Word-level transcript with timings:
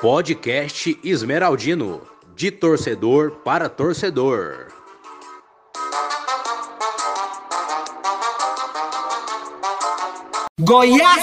Podcast 0.00 0.98
Esmeraldino, 1.04 2.04
de 2.34 2.50
torcedor 2.50 3.36
para 3.44 3.68
torcedor. 3.68 4.66
Goiás! 10.60 11.22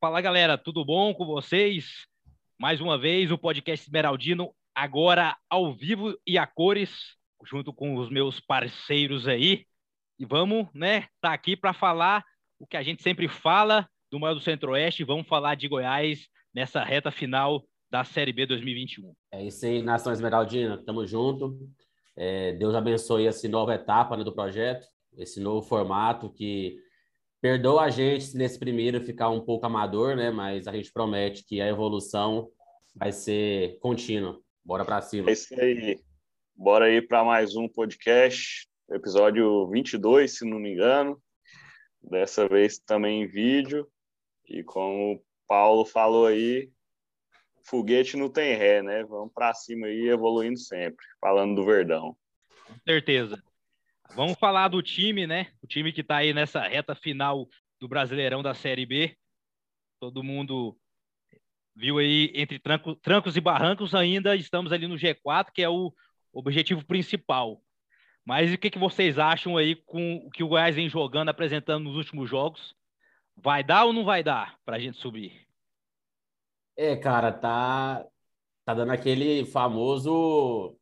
Fala 0.00 0.20
galera, 0.20 0.56
tudo 0.56 0.84
bom 0.84 1.12
com 1.12 1.26
vocês? 1.26 2.06
Mais 2.58 2.80
uma 2.80 2.96
vez 2.96 3.30
o 3.30 3.36
podcast 3.36 3.86
Esmeraldino, 3.86 4.54
agora 4.74 5.36
ao 5.50 5.74
vivo 5.74 6.18
e 6.26 6.38
a 6.38 6.46
cores, 6.46 7.16
junto 7.44 7.72
com 7.72 7.96
os 7.96 8.08
meus 8.08 8.40
parceiros 8.40 9.28
aí. 9.28 9.66
E 10.18 10.24
vamos, 10.24 10.66
né, 10.72 11.08
tá 11.20 11.32
aqui 11.32 11.56
para 11.56 11.74
falar 11.74 12.24
o 12.58 12.66
que 12.66 12.76
a 12.76 12.82
gente 12.82 13.02
sempre 13.02 13.28
fala 13.28 13.88
do 14.10 14.18
maior 14.18 14.34
do 14.34 14.40
Centro-Oeste, 14.40 15.04
vamos 15.04 15.26
falar 15.26 15.54
de 15.54 15.68
Goiás 15.68 16.28
nessa 16.52 16.82
reta 16.82 17.10
final 17.10 17.64
da 17.90 18.04
Série 18.04 18.32
B 18.32 18.46
2021. 18.46 19.12
É 19.32 19.44
isso 19.44 19.64
aí, 19.64 19.82
Nação 19.82 20.12
Esmeraldina, 20.12 20.82
tamo 20.84 21.06
junto. 21.06 21.58
É, 22.16 22.52
Deus 22.52 22.74
abençoe 22.74 23.26
essa 23.26 23.48
nova 23.48 23.74
etapa 23.74 24.16
né, 24.16 24.24
do 24.24 24.34
projeto, 24.34 24.86
esse 25.16 25.40
novo 25.40 25.66
formato 25.66 26.30
que 26.30 26.78
perdoa 27.40 27.84
a 27.84 27.90
gente 27.90 28.36
nesse 28.36 28.58
primeiro 28.58 29.00
ficar 29.00 29.30
um 29.30 29.40
pouco 29.40 29.64
amador, 29.66 30.16
né? 30.16 30.30
Mas 30.30 30.66
a 30.66 30.72
gente 30.72 30.92
promete 30.92 31.44
que 31.44 31.60
a 31.60 31.68
evolução 31.68 32.50
vai 32.94 33.12
ser 33.12 33.78
contínua. 33.78 34.40
Bora 34.64 34.84
para 34.84 35.00
cima. 35.00 35.30
É 35.30 35.32
isso 35.32 35.54
aí. 35.54 35.98
Bora 36.56 36.86
aí 36.86 37.00
para 37.00 37.24
mais 37.24 37.54
um 37.54 37.68
podcast, 37.68 38.66
episódio 38.90 39.68
22, 39.68 40.38
se 40.38 40.44
não 40.44 40.58
me 40.58 40.72
engano. 40.72 41.22
Dessa 42.02 42.48
vez 42.48 42.78
também 42.78 43.22
em 43.22 43.26
vídeo. 43.26 43.88
E 44.48 44.62
como 44.62 45.22
Paulo 45.46 45.84
falou 45.84 46.26
aí, 46.26 46.70
foguete 47.64 48.16
não 48.16 48.30
tem 48.30 48.56
ré, 48.56 48.82
né? 48.82 49.04
Vamos 49.04 49.32
para 49.32 49.52
cima 49.54 49.86
aí, 49.86 50.08
evoluindo 50.08 50.58
sempre, 50.58 51.04
falando 51.20 51.56
do 51.56 51.66
Verdão. 51.66 52.16
Com 52.66 52.74
certeza. 52.86 53.42
Vamos 54.14 54.38
falar 54.38 54.68
do 54.68 54.82
time, 54.82 55.26
né? 55.26 55.52
O 55.62 55.66
time 55.66 55.92
que 55.92 56.00
está 56.00 56.16
aí 56.16 56.32
nessa 56.32 56.66
reta 56.66 56.94
final 56.94 57.46
do 57.78 57.88
Brasileirão 57.88 58.42
da 58.42 58.54
Série 58.54 58.86
B. 58.86 59.16
Todo 60.00 60.24
mundo 60.24 60.76
viu 61.76 61.98
aí 61.98 62.32
entre 62.34 62.58
tranco, 62.58 62.96
trancos 62.96 63.36
e 63.36 63.40
barrancos 63.40 63.94
ainda 63.94 64.34
estamos 64.34 64.72
ali 64.72 64.86
no 64.86 64.96
G4, 64.96 65.52
que 65.52 65.62
é 65.62 65.68
o 65.68 65.92
objetivo 66.32 66.84
principal. 66.84 67.62
Mas 68.28 68.52
o 68.52 68.58
que, 68.58 68.68
que 68.68 68.78
vocês 68.78 69.18
acham 69.18 69.56
aí 69.56 69.74
com 69.74 70.16
o 70.16 70.30
que 70.30 70.44
o 70.44 70.48
Goiás 70.48 70.76
vem 70.76 70.86
jogando, 70.86 71.30
apresentando 71.30 71.84
nos 71.84 71.96
últimos 71.96 72.28
jogos? 72.28 72.74
Vai 73.34 73.64
dar 73.64 73.86
ou 73.86 73.92
não 73.94 74.04
vai 74.04 74.22
dar 74.22 74.58
para 74.66 74.76
a 74.76 74.78
gente 74.78 74.98
subir? 74.98 75.32
É, 76.76 76.94
cara, 76.94 77.32
tá, 77.32 78.04
tá 78.66 78.74
dando 78.74 78.92
aquele 78.92 79.46
famoso 79.46 80.76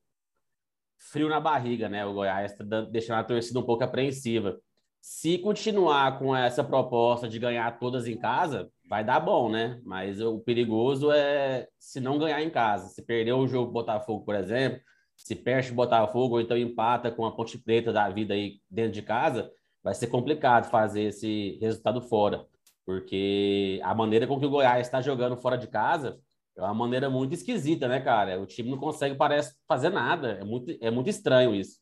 frio 0.98 1.28
na 1.28 1.38
barriga, 1.38 1.88
né? 1.88 2.04
O 2.04 2.14
Goiás 2.14 2.52
tá 2.56 2.64
dando, 2.64 2.90
deixando 2.90 3.20
a 3.20 3.24
torcida 3.24 3.60
um 3.60 3.64
pouco 3.64 3.84
apreensiva. 3.84 4.58
Se 5.00 5.38
continuar 5.38 6.18
com 6.18 6.34
essa 6.34 6.64
proposta 6.64 7.28
de 7.28 7.38
ganhar 7.38 7.78
todas 7.78 8.08
em 8.08 8.18
casa, 8.18 8.68
vai 8.88 9.04
dar 9.04 9.20
bom, 9.20 9.48
né? 9.48 9.80
Mas 9.84 10.20
o 10.20 10.40
perigoso 10.40 11.12
é 11.12 11.68
se 11.78 12.00
não 12.00 12.18
ganhar 12.18 12.42
em 12.42 12.50
casa. 12.50 12.88
Se 12.88 13.06
perder 13.06 13.34
o 13.34 13.46
jogo 13.46 13.70
Botafogo, 13.70 14.24
por 14.24 14.34
exemplo, 14.34 14.80
se 15.16 15.34
perde 15.34 15.72
o 15.72 15.74
Botafogo 15.74 16.34
ou 16.34 16.40
então 16.40 16.56
empata 16.56 17.10
com 17.10 17.24
a 17.24 17.32
Ponte 17.34 17.58
Preta 17.58 17.92
da 17.92 18.08
vida 18.08 18.34
aí 18.34 18.60
dentro 18.70 18.92
de 18.92 19.02
casa, 19.02 19.50
vai 19.82 19.94
ser 19.94 20.08
complicado 20.08 20.70
fazer 20.70 21.04
esse 21.04 21.58
resultado 21.60 22.00
fora, 22.02 22.46
porque 22.84 23.80
a 23.82 23.94
maneira 23.94 24.26
com 24.26 24.38
que 24.38 24.46
o 24.46 24.50
Goiás 24.50 24.86
está 24.86 25.00
jogando 25.00 25.36
fora 25.36 25.56
de 25.56 25.66
casa 25.66 26.20
é 26.56 26.62
uma 26.62 26.74
maneira 26.74 27.10
muito 27.10 27.34
esquisita, 27.34 27.86
né, 27.86 28.00
cara? 28.00 28.40
O 28.40 28.46
time 28.46 28.70
não 28.70 28.78
consegue, 28.78 29.14
parece, 29.14 29.54
fazer 29.68 29.90
nada. 29.90 30.38
É 30.40 30.44
muito, 30.44 30.74
é 30.80 30.90
muito 30.90 31.10
estranho 31.10 31.54
isso. 31.54 31.78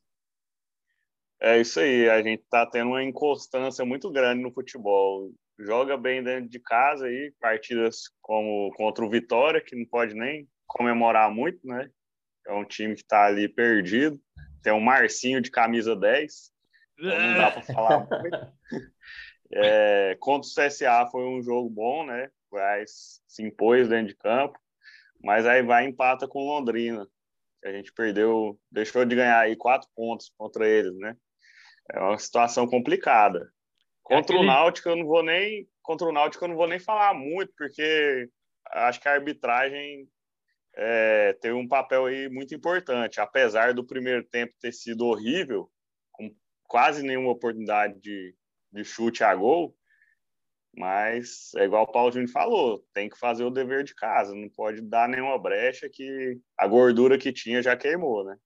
É 1.41 1.61
isso 1.61 1.79
aí. 1.79 2.09
A 2.11 2.21
gente 2.21 2.43
está 2.43 2.67
tendo 2.67 2.89
uma 2.89 3.05
inconstância 3.05 3.85
muito 3.85 4.11
grande 4.11 4.43
no 4.43 4.53
futebol. 4.53 5.31
Joga 5.61 5.97
bem 5.97 6.25
dentro 6.25 6.51
de 6.51 6.59
casa 6.59 7.07
aí, 7.07 7.33
partidas 7.41 8.11
como 8.21 8.73
contra 8.77 9.05
o 9.05 9.11
Vitória, 9.11 9.61
que 9.61 9.77
não 9.77 9.87
pode 9.87 10.15
nem 10.15 10.49
comemorar 10.67 11.31
muito, 11.31 11.65
né? 11.65 11.89
É 12.47 12.53
um 12.53 12.65
time 12.65 12.95
que 12.95 13.03
está 13.03 13.27
ali 13.27 13.49
perdido. 13.49 14.21
Tem 14.63 14.73
um 14.73 14.81
Marcinho 14.81 15.41
de 15.41 15.51
camisa 15.51 15.95
10, 15.95 16.53
então 16.99 17.19
não 17.19 17.39
dá 17.39 17.51
para 17.51 17.63
falar 17.63 18.07
muito. 18.09 18.53
É, 19.53 20.17
contra 20.19 20.49
o 20.49 20.69
CSA 20.69 21.07
foi 21.11 21.25
um 21.25 21.43
jogo 21.43 21.69
bom, 21.69 22.07
né? 22.07 22.31
O 22.51 22.57
Goiás 22.57 23.21
se 23.27 23.43
impôs 23.43 23.89
dentro 23.89 24.09
de 24.09 24.17
campo, 24.17 24.59
mas 25.23 25.47
aí 25.47 25.63
vai 25.63 25.85
empata 25.85 26.27
com 26.27 26.47
Londrina. 26.47 27.07
A 27.65 27.71
gente 27.71 27.93
perdeu, 27.93 28.59
deixou 28.71 29.05
de 29.05 29.17
ganhar 29.17 29.39
aí 29.39 29.57
quatro 29.57 29.89
pontos 29.95 30.33
contra 30.37 30.69
eles, 30.69 30.95
né? 30.99 31.17
É 31.93 32.01
uma 32.01 32.19
situação 32.19 32.67
complicada. 32.67 33.51
Contra 34.03 34.35
é 34.35 34.39
aquele... 34.39 34.51
o 34.51 34.53
Náutico 34.53 34.89
eu 34.89 34.97
não 34.97 35.07
vou 35.07 35.23
nem 35.23 35.69
contra 35.83 36.07
o 36.07 36.13
Náutico 36.13 36.45
eu 36.45 36.49
não 36.49 36.57
vou 36.57 36.67
nem 36.67 36.79
falar 36.79 37.15
muito, 37.15 37.53
porque 37.57 38.29
acho 38.73 39.01
que 39.01 39.09
a 39.09 39.13
arbitragem 39.13 40.09
é, 40.77 41.33
teve 41.35 41.55
um 41.55 41.69
papel 41.69 42.07
aí 42.07 42.29
muito 42.29 42.55
importante. 42.55 43.21
Apesar 43.21 43.75
do 43.75 43.85
primeiro 43.85 44.25
tempo 44.25 44.55
ter 44.61 44.73
sido 44.73 45.07
horrível, 45.07 45.71
quase 46.65 47.03
nenhuma 47.03 47.31
oportunidade 47.31 48.01
de, 48.01 48.35
de 48.73 48.85
chute 48.85 49.23
a 49.23 49.35
gol, 49.35 49.77
mas 50.77 51.53
é 51.57 51.65
igual 51.65 51.85
o 51.85 51.93
Paulo 51.93 52.11
Júnior 52.11 52.31
falou, 52.31 52.85
tem 52.93 53.09
que 53.09 53.19
fazer 53.19 53.45
o 53.45 53.51
dever 53.51 53.85
de 53.85 53.95
casa, 53.95 54.35
não 54.35 54.49
pode 54.49 54.81
dar 54.81 55.09
nenhuma 55.09 55.39
brecha 55.39 55.89
que 55.89 56.41
a 56.59 56.67
gordura 56.67 57.17
que 57.17 57.33
tinha 57.33 57.63
já 57.63 57.77
queimou, 57.77 58.25
né? 58.25 58.37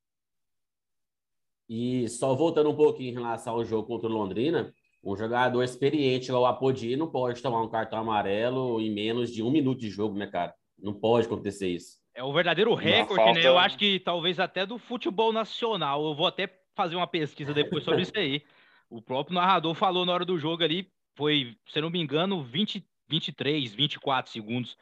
E 1.68 2.08
só 2.08 2.34
voltando 2.34 2.70
um 2.70 2.76
pouquinho 2.76 3.10
em 3.10 3.22
relação 3.22 3.54
ao 3.54 3.64
jogo 3.64 3.86
contra 3.86 4.08
o 4.08 4.12
Londrina, 4.12 4.72
um 5.02 5.16
jogador 5.16 5.62
experiente 5.62 6.28
igual 6.28 6.42
o 6.42 6.46
Apodi 6.46 6.96
não 6.96 7.10
pode 7.10 7.42
tomar 7.42 7.62
um 7.62 7.68
cartão 7.68 7.98
amarelo 7.98 8.80
em 8.80 8.92
menos 8.92 9.30
de 9.30 9.42
um 9.42 9.50
minuto 9.50 9.80
de 9.80 9.90
jogo, 9.90 10.16
né, 10.16 10.26
cara? 10.26 10.54
Não 10.78 10.94
pode 10.94 11.26
acontecer 11.26 11.68
isso. 11.68 11.97
É 12.18 12.24
o 12.24 12.32
verdadeiro 12.32 12.74
recorde, 12.74 13.22
falta... 13.22 13.38
né? 13.38 13.46
Eu 13.46 13.56
acho 13.56 13.78
que 13.78 14.00
talvez 14.00 14.40
até 14.40 14.66
do 14.66 14.76
futebol 14.76 15.32
nacional. 15.32 16.04
Eu 16.04 16.16
vou 16.16 16.26
até 16.26 16.52
fazer 16.74 16.96
uma 16.96 17.06
pesquisa 17.06 17.54
depois 17.54 17.84
sobre 17.84 18.02
isso 18.02 18.12
aí. 18.16 18.42
O 18.90 19.02
próprio 19.02 19.34
narrador 19.34 19.74
falou 19.74 20.06
na 20.06 20.14
hora 20.14 20.24
do 20.24 20.38
jogo 20.38 20.64
ali, 20.64 20.90
foi, 21.14 21.54
se 21.66 21.78
não 21.78 21.90
me 21.90 22.00
engano, 22.00 22.42
20, 22.42 22.82
23, 23.06 23.74
24 23.74 24.32
segundos. 24.32 24.78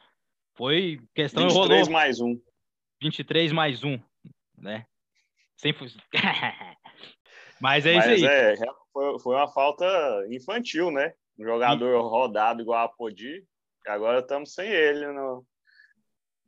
Foi 0.53 1.01
questão 1.13 1.43
23 1.43 1.69
rolou. 1.69 1.91
mais 1.91 2.21
um. 2.21 2.39
23 3.01 3.51
mais 3.51 3.83
um, 3.83 3.99
né? 4.57 4.85
Sempre. 5.57 5.91
Mas 7.59 7.85
é 7.85 7.95
Mas 7.95 8.05
isso 8.05 8.25
aí. 8.29 8.33
É, 8.33 8.55
foi, 8.93 9.19
foi 9.19 9.35
uma 9.35 9.49
falta 9.49 9.85
infantil, 10.31 10.89
né? 10.89 11.13
Um 11.37 11.43
jogador 11.43 12.01
rodado 12.07 12.61
igual 12.61 12.85
a 12.85 12.87
Podi. 12.87 13.43
Agora 13.85 14.19
estamos 14.19 14.53
sem 14.53 14.69
ele 14.69 15.05
no, 15.11 15.45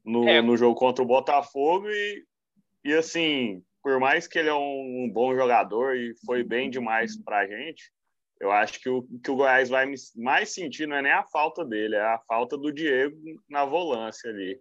no, 0.09 0.28
é. 0.28 0.42
no 0.42 0.58
jogo 0.58 0.75
contra 0.75 1.03
o 1.03 1.08
Botafogo 1.08 1.88
e, 1.90 2.24
e 2.84 2.94
assim, 2.94 3.64
por 3.84 4.00
mais 4.00 4.28
que 4.28 4.40
ele 4.40 4.50
é 4.50 4.53
um, 4.53 5.06
um 5.06 5.09
bom 5.12 5.36
jogador 5.36 5.96
e 5.96 6.14
foi 6.25 6.44
bem 6.44 6.70
demais 6.70 7.16
para 7.22 7.40
a 7.40 7.47
gente, 7.47 7.92
eu 8.40 8.52
acho 8.52 8.80
que 8.80 8.90
o 8.90 9.03
que 9.24 9.30
o 9.30 9.36
Goiás 9.36 9.70
vai 9.70 9.86
mais 10.16 10.53
sentir 10.53 10.88
não 10.88 10.96
é 10.96 11.02
nem 11.02 11.12
a 11.12 11.24
falta 11.24 11.64
dele, 11.64 11.96
é 11.96 12.02
a 12.02 12.20
falta 12.28 12.58
do 12.58 12.72
Diego 12.72 13.16
na 13.50 13.66
volância 13.66 14.30
ali, 14.30 14.59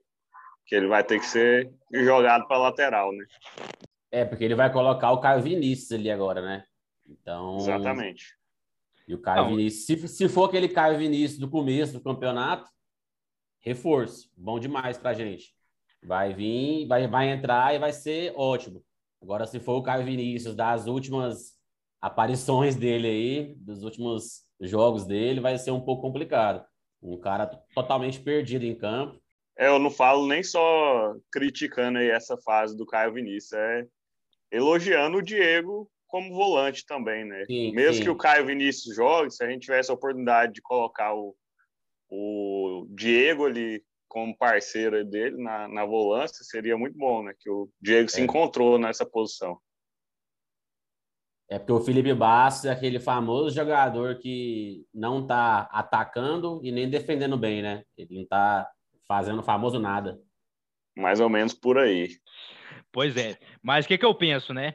que 0.66 0.74
ele 0.74 0.88
vai 0.88 1.02
ter 1.02 1.18
que 1.20 1.26
ser 1.26 1.72
jogado 1.92 2.46
para 2.46 2.58
lateral, 2.58 3.12
né? 3.12 3.24
É, 4.10 4.24
porque 4.24 4.44
ele 4.44 4.54
vai 4.54 4.72
colocar 4.72 5.12
o 5.12 5.20
Caio 5.20 5.42
Vinícius 5.42 5.92
ali 5.92 6.10
agora, 6.10 6.42
né? 6.42 6.64
Então. 7.06 7.56
Exatamente. 7.56 8.36
E 9.06 9.14
o 9.14 9.20
Caio 9.20 9.42
não. 9.42 9.50
Vinícius, 9.50 9.86
se, 9.86 10.08
se 10.08 10.28
for 10.28 10.44
aquele 10.44 10.68
Caio 10.68 10.98
Vinícius 10.98 11.38
do 11.38 11.48
começo 11.48 11.92
do 11.92 12.02
campeonato, 12.02 12.68
reforço, 13.68 14.30
bom 14.36 14.58
demais 14.58 14.96
pra 14.96 15.12
gente. 15.12 15.54
Vai 16.02 16.32
vir, 16.32 16.86
vai, 16.86 17.06
vai 17.06 17.28
entrar 17.28 17.74
e 17.74 17.78
vai 17.78 17.92
ser 17.92 18.32
ótimo. 18.34 18.82
Agora, 19.20 19.46
se 19.46 19.60
for 19.60 19.76
o 19.76 19.82
Caio 19.82 20.04
Vinícius 20.04 20.54
das 20.54 20.86
últimas 20.86 21.58
aparições 22.00 22.76
dele 22.76 23.08
aí, 23.08 23.54
dos 23.56 23.82
últimos 23.82 24.46
jogos 24.60 25.04
dele, 25.04 25.40
vai 25.40 25.58
ser 25.58 25.70
um 25.70 25.80
pouco 25.80 26.02
complicado. 26.02 26.64
Um 27.02 27.18
cara 27.18 27.46
totalmente 27.74 28.20
perdido 28.20 28.64
em 28.64 28.74
campo. 28.74 29.20
É, 29.58 29.68
eu 29.68 29.78
não 29.78 29.90
falo 29.90 30.26
nem 30.26 30.42
só 30.42 31.14
criticando 31.30 31.98
aí 31.98 32.08
essa 32.08 32.36
fase 32.38 32.76
do 32.76 32.86
Caio 32.86 33.12
Vinícius, 33.12 33.52
é 33.52 33.86
elogiando 34.50 35.18
o 35.18 35.22
Diego 35.22 35.90
como 36.06 36.34
volante 36.34 36.86
também, 36.86 37.24
né? 37.24 37.44
Sim, 37.44 37.72
Mesmo 37.72 37.96
sim. 37.96 38.02
que 38.04 38.10
o 38.10 38.16
Caio 38.16 38.46
Vinícius 38.46 38.96
jogue, 38.96 39.30
se 39.30 39.44
a 39.44 39.50
gente 39.50 39.62
tivesse 39.62 39.90
a 39.90 39.94
oportunidade 39.94 40.54
de 40.54 40.62
colocar 40.62 41.14
o, 41.14 41.36
o 42.10 42.86
Diego 42.90 43.46
ali 43.46 43.82
como 44.08 44.36
parceiro 44.36 45.04
dele 45.04 45.36
na, 45.36 45.68
na 45.68 45.84
volância, 45.84 46.44
seria 46.44 46.76
muito 46.76 46.96
bom, 46.96 47.22
né? 47.22 47.34
Que 47.38 47.50
o 47.50 47.68
Diego 47.80 48.06
é. 48.06 48.08
se 48.08 48.20
encontrou 48.20 48.78
nessa 48.78 49.04
posição. 49.04 49.58
É 51.50 51.58
porque 51.58 51.72
o 51.72 51.80
Felipe 51.80 52.12
Bastos 52.12 52.66
é 52.66 52.70
aquele 52.70 53.00
famoso 53.00 53.54
jogador 53.54 54.18
que 54.18 54.84
não 54.92 55.26
tá 55.26 55.68
atacando 55.72 56.60
e 56.62 56.70
nem 56.70 56.90
defendendo 56.90 57.38
bem, 57.38 57.62
né? 57.62 57.84
Ele 57.96 58.18
não 58.18 58.26
tá 58.26 58.70
fazendo 59.06 59.40
o 59.40 59.44
famoso 59.44 59.78
nada. 59.78 60.20
Mais 60.96 61.20
ou 61.20 61.28
menos 61.28 61.54
por 61.54 61.78
aí. 61.78 62.10
Pois 62.92 63.16
é. 63.16 63.38
Mas 63.62 63.84
o 63.84 63.88
que, 63.88 63.96
que 63.96 64.04
eu 64.04 64.14
penso, 64.14 64.52
né? 64.52 64.74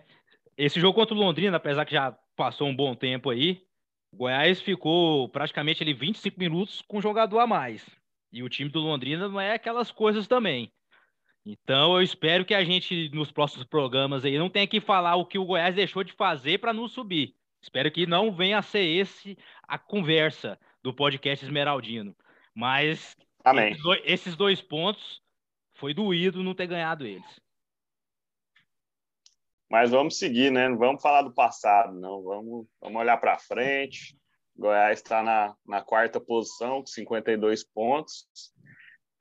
Esse 0.58 0.80
jogo 0.80 0.96
contra 0.96 1.14
o 1.14 1.18
Londrina, 1.18 1.58
apesar 1.58 1.86
que 1.86 1.94
já 1.94 2.18
passou 2.36 2.68
um 2.68 2.76
bom 2.76 2.96
tempo 2.96 3.30
aí, 3.30 3.62
o 4.14 4.16
Goiás 4.16 4.62
ficou 4.62 5.28
praticamente 5.28 5.82
ali 5.82 5.92
25 5.92 6.40
minutos 6.40 6.84
com 6.88 7.00
um 7.00 7.02
jogador 7.02 7.40
a 7.40 7.48
mais. 7.48 7.84
E 8.32 8.44
o 8.44 8.50
time 8.50 8.70
do 8.70 8.80
Londrina 8.80 9.28
não 9.28 9.42
é 9.42 9.54
aquelas 9.54 9.92
coisas 9.92 10.28
também. 10.28 10.72
Então 11.44 11.96
eu 11.96 12.02
espero 12.02 12.46
que 12.46 12.54
a 12.54 12.64
gente, 12.64 13.10
nos 13.10 13.32
próximos 13.32 13.66
programas 13.66 14.24
aí, 14.24 14.38
não 14.38 14.50
tenha 14.50 14.68
que 14.68 14.80
falar 14.80 15.16
o 15.16 15.26
que 15.26 15.40
o 15.40 15.46
Goiás 15.46 15.76
deixou 15.76 16.04
de 16.04 16.14
fazer 16.14 16.60
para 16.60 16.72
não 16.72 16.88
subir. 16.88 17.36
Espero 17.62 17.92
que 17.92 18.06
não 18.06 18.32
venha 18.32 18.60
a 18.60 18.62
ser 18.62 18.84
esse 18.84 19.38
a 19.68 19.80
conversa 19.80 20.60
do 20.84 20.94
podcast 20.94 21.44
Esmeraldino. 21.44 22.16
Mas. 22.54 23.18
Esses, 23.72 23.84
dois, 23.84 24.02
esses 24.06 24.36
dois 24.36 24.62
pontos 24.62 25.22
foi 25.74 25.94
doído 25.94 26.44
não 26.44 26.54
ter 26.54 26.68
ganhado 26.68 27.06
eles. 27.06 27.42
Mas 29.74 29.90
vamos 29.90 30.20
seguir, 30.20 30.52
né? 30.52 30.70
Não 30.70 30.78
vamos 30.78 31.02
falar 31.02 31.24
do 31.24 31.34
passado, 31.34 32.00
não. 32.00 32.22
Vamos, 32.22 32.68
vamos 32.80 33.02
olhar 33.02 33.18
para 33.18 33.40
frente. 33.40 34.16
Goiás 34.56 35.00
está 35.00 35.24
na, 35.24 35.56
na 35.66 35.82
quarta 35.82 36.20
posição, 36.20 36.82
com 36.82 36.86
52 36.86 37.64
pontos. 37.64 38.28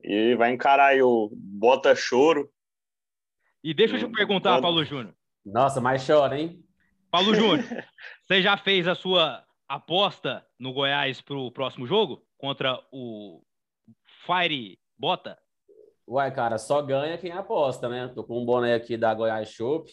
E 0.05 0.35
vai 0.35 0.53
encarar 0.53 0.89
aí 0.89 1.01
o 1.01 1.31
Bota 1.33 1.95
Choro. 1.97 2.53
E 3.65 3.73
deixa 3.73 3.97
eu 3.97 4.01
te 4.01 4.15
perguntar, 4.15 4.57
Quando... 4.57 4.63
Paulo 4.65 4.85
Júnior. 4.85 5.15
Nossa, 5.43 5.81
mais 5.81 6.07
chora, 6.07 6.39
hein? 6.39 6.63
Paulo 7.11 7.33
Júnior, 7.35 7.65
você 8.21 8.43
já 8.43 8.55
fez 8.59 8.87
a 8.87 8.95
sua 8.95 9.43
aposta 9.67 10.47
no 10.59 10.75
Goiás 10.75 11.23
para 11.23 11.39
o 11.39 11.51
próximo 11.51 11.87
jogo? 11.87 12.27
Contra 12.37 12.79
o 12.93 13.43
Fire 14.27 14.79
Bota? 14.99 15.39
Uai, 16.07 16.31
cara, 16.31 16.59
só 16.59 16.83
ganha 16.83 17.17
quem 17.17 17.33
aposta, 17.33 17.89
né? 17.89 18.09
Tô 18.09 18.23
com 18.23 18.43
um 18.43 18.45
boné 18.45 18.75
aqui 18.75 18.99
da 18.99 19.15
Goiás 19.15 19.49
Shop, 19.49 19.91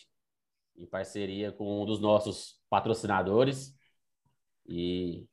em 0.79 0.85
parceria 0.85 1.51
com 1.51 1.83
um 1.83 1.85
dos 1.85 1.99
nossos 1.99 2.57
patrocinadores. 2.69 3.75
E 4.65 5.25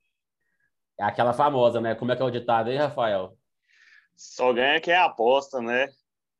é 0.98 1.04
aquela 1.04 1.32
famosa, 1.32 1.80
né? 1.80 1.94
Como 1.94 2.10
é 2.10 2.16
que 2.16 2.22
é 2.22 2.24
o 2.24 2.30
ditado 2.30 2.68
aí, 2.68 2.76
Rafael? 2.76 3.38
Só 4.16 4.52
ganha 4.52 4.80
quem 4.80 4.94
aposta, 4.94 5.60
né? 5.60 5.88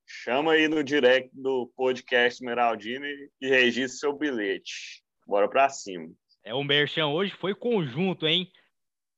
Chama 0.05 0.53
aí 0.53 0.67
no 0.67 0.83
direct 0.83 1.31
do 1.33 1.71
podcast 1.77 2.43
Meraldino 2.43 3.05
e, 3.05 3.31
e 3.41 3.49
registre 3.49 3.99
seu 3.99 4.13
bilhete. 4.17 5.03
Bora 5.27 5.49
pra 5.49 5.69
cima. 5.69 6.09
É, 6.43 6.55
o 6.55 6.65
Merchan 6.65 7.07
hoje 7.07 7.33
foi 7.33 7.55
conjunto, 7.55 8.27
hein? 8.27 8.51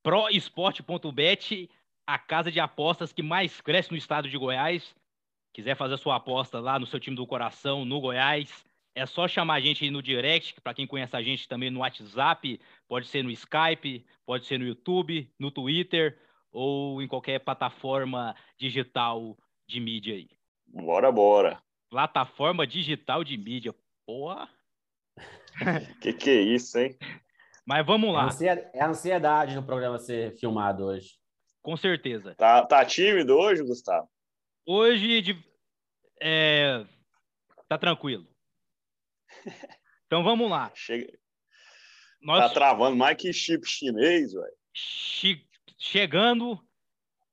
ProEsport.bet, 0.03 1.69
a 2.05 2.17
casa 2.17 2.51
de 2.51 2.59
apostas 2.59 3.13
que 3.13 3.21
mais 3.21 3.61
cresce 3.61 3.91
no 3.91 3.97
estado 3.97 4.27
de 4.27 4.37
Goiás. 4.37 4.95
Quiser 5.53 5.75
fazer 5.75 5.95
a 5.95 5.97
sua 5.97 6.15
aposta 6.15 6.59
lá 6.59 6.77
no 6.77 6.85
seu 6.85 6.99
time 6.99 7.15
do 7.15 7.25
coração, 7.25 7.85
no 7.85 7.99
Goiás, 8.01 8.65
é 8.99 9.05
só 9.05 9.29
chamar 9.29 9.55
a 9.55 9.59
gente 9.61 9.85
aí 9.85 9.89
no 9.89 10.03
direct, 10.03 10.59
para 10.59 10.73
quem 10.73 10.85
conhece 10.85 11.15
a 11.15 11.21
gente 11.21 11.47
também 11.47 11.69
no 11.69 11.79
WhatsApp, 11.79 12.59
pode 12.85 13.07
ser 13.07 13.23
no 13.23 13.31
Skype, 13.31 14.05
pode 14.25 14.45
ser 14.45 14.59
no 14.59 14.65
YouTube, 14.65 15.31
no 15.39 15.49
Twitter 15.49 16.19
ou 16.51 17.01
em 17.01 17.07
qualquer 17.07 17.39
plataforma 17.39 18.35
digital 18.57 19.37
de 19.65 19.79
mídia 19.79 20.15
aí. 20.15 20.29
Bora, 20.67 21.09
bora. 21.11 21.63
Plataforma 21.89 22.67
digital 22.67 23.23
de 23.23 23.37
mídia. 23.37 23.73
Porra! 24.05 24.49
que 26.01 26.11
que 26.11 26.29
é 26.29 26.41
isso, 26.41 26.77
hein? 26.77 26.97
Mas 27.65 27.85
vamos 27.85 28.13
lá. 28.13 28.27
É 28.73 28.81
a 28.81 28.89
ansiedade 28.89 29.55
do 29.55 29.63
programa 29.63 29.97
ser 29.97 30.35
filmado 30.37 30.85
hoje. 30.85 31.17
Com 31.61 31.77
certeza. 31.77 32.35
Tá, 32.35 32.65
tá 32.65 32.83
tímido 32.83 33.37
hoje, 33.37 33.63
Gustavo? 33.63 34.09
Hoje, 34.65 35.21
de, 35.21 35.43
é, 36.21 36.85
tá 37.67 37.77
tranquilo. 37.77 38.27
Então 40.05 40.23
vamos 40.23 40.49
lá. 40.49 40.71
Chega... 40.73 41.07
Nós... 42.21 42.39
Tá 42.39 42.49
travando 42.49 42.95
mais 42.95 43.15
que 43.15 43.31
chip 43.31 43.65
chinês, 43.67 44.33
velho. 44.33 44.53
Che... 44.73 45.45
Chegando 45.77 46.59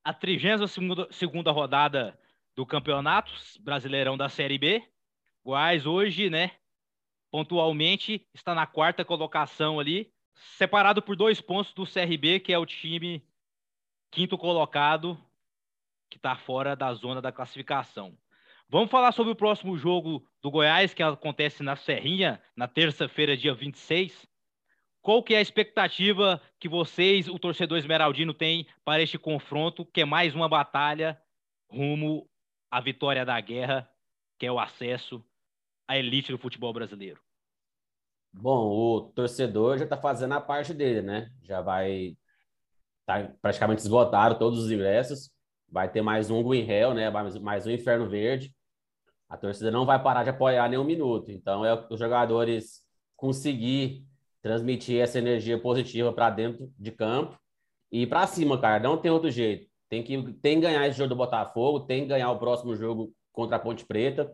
a 0.05 0.13
32 0.15 0.71
segunda 1.11 1.51
rodada 1.51 2.19
do 2.55 2.65
Campeonato 2.65 3.33
Brasileirão 3.61 4.17
da 4.17 4.29
Série 4.29 4.59
B. 4.59 4.87
Goiás 5.45 5.87
hoje, 5.87 6.31
né, 6.31 6.53
pontualmente 7.31 8.27
está 8.35 8.55
na 8.55 8.67
quarta 8.67 9.05
colocação 9.05 9.79
ali, 9.79 10.13
separado 10.57 11.03
por 11.03 11.17
dois 11.17 11.41
pontos 11.41 11.73
do 11.73 11.85
CRB, 11.85 12.41
que 12.41 12.53
é 12.53 12.59
o 12.59 12.67
time 12.67 13.25
quinto 14.11 14.39
colocado, 14.39 15.21
que 16.09 16.17
está 16.17 16.37
fora 16.37 16.75
da 16.75 16.93
zona 16.95 17.21
da 17.21 17.31
classificação. 17.33 18.17
Vamos 18.69 18.91
falar 18.91 19.13
sobre 19.13 19.33
o 19.33 19.37
próximo 19.37 19.77
jogo 19.79 20.27
do 20.43 20.51
Goiás, 20.51 20.93
que 20.93 21.03
acontece 21.03 21.63
na 21.63 21.77
Serrinha, 21.77 22.43
na 22.57 22.67
terça-feira, 22.67 23.37
dia 23.37 23.55
26. 23.55 24.27
Qual 25.01 25.23
que 25.23 25.35
é 25.35 25.39
a 25.39 25.41
expectativa 25.41 26.43
que 26.59 26.69
vocês, 26.69 27.29
o 27.29 27.39
torcedor 27.39 27.79
esmeraldino, 27.79 28.35
tem 28.35 28.67
para 28.85 29.01
este 29.01 29.17
confronto, 29.17 29.87
que 29.87 30.01
é 30.01 30.05
mais 30.05 30.35
uma 30.35 30.49
batalha 30.49 31.17
rumo 31.71 32.29
à 32.69 32.81
vitória 32.81 33.25
da 33.25 33.41
guerra, 33.41 33.89
que 34.37 34.47
é 34.47 34.51
o 34.51 34.59
acesso 34.59 35.25
à 35.87 35.97
elite 35.97 36.33
do 36.33 36.39
futebol 36.39 36.73
brasileiro? 36.73 37.21
Bom, 38.33 38.69
o 38.69 39.13
torcedor 39.15 39.79
já 39.79 39.85
está 39.85 39.97
fazendo 39.97 40.35
a 40.35 40.41
parte 40.41 40.75
dele, 40.75 41.03
né? 41.03 41.31
Já 41.45 41.61
vai 41.61 42.17
tá 43.07 43.33
praticamente 43.41 43.83
esgotado 43.83 44.37
todos 44.37 44.59
os 44.59 44.73
ingressos. 44.73 45.31
Vai 45.69 45.91
ter 45.91 46.03
mais 46.03 46.31
um 46.31 46.43
Green 46.43 46.69
Hell, 46.69 46.95
né? 46.95 47.11
Mais, 47.11 47.67
um 47.67 47.71
Inferno 47.71 48.09
Verde. 48.09 48.55
A 49.29 49.37
torcida 49.37 49.71
não 49.71 49.85
vai 49.85 50.01
parar 50.03 50.23
de 50.23 50.31
apoiar 50.31 50.69
nem 50.69 50.79
um 50.79 50.85
minuto. 50.85 51.31
Então, 51.31 51.65
é 51.65 51.87
os 51.91 51.99
jogadores 51.99 52.83
conseguir 53.17 54.07
transmitir 54.41 55.01
essa 55.01 55.19
energia 55.19 55.61
positiva 55.61 56.13
para 56.13 56.31
dentro 56.31 56.73
de 56.79 56.93
campo 56.93 57.37
e 57.91 58.07
para 58.07 58.27
cima, 58.27 58.61
cara. 58.61 58.81
Não 58.83 58.97
tem 58.97 59.11
outro 59.11 59.31
jeito. 59.31 59.69
Tem 59.89 60.03
que, 60.03 60.33
tem 60.35 60.57
que 60.57 60.67
ganhar 60.67 60.87
esse 60.87 60.99
jogo 60.99 61.11
do 61.11 61.17
Botafogo, 61.17 61.81
tem 61.81 62.03
que 62.03 62.09
ganhar 62.09 62.31
o 62.31 62.39
próximo 62.39 62.75
jogo 62.77 63.13
contra 63.33 63.57
a 63.57 63.59
Ponte 63.59 63.85
Preta, 63.85 64.33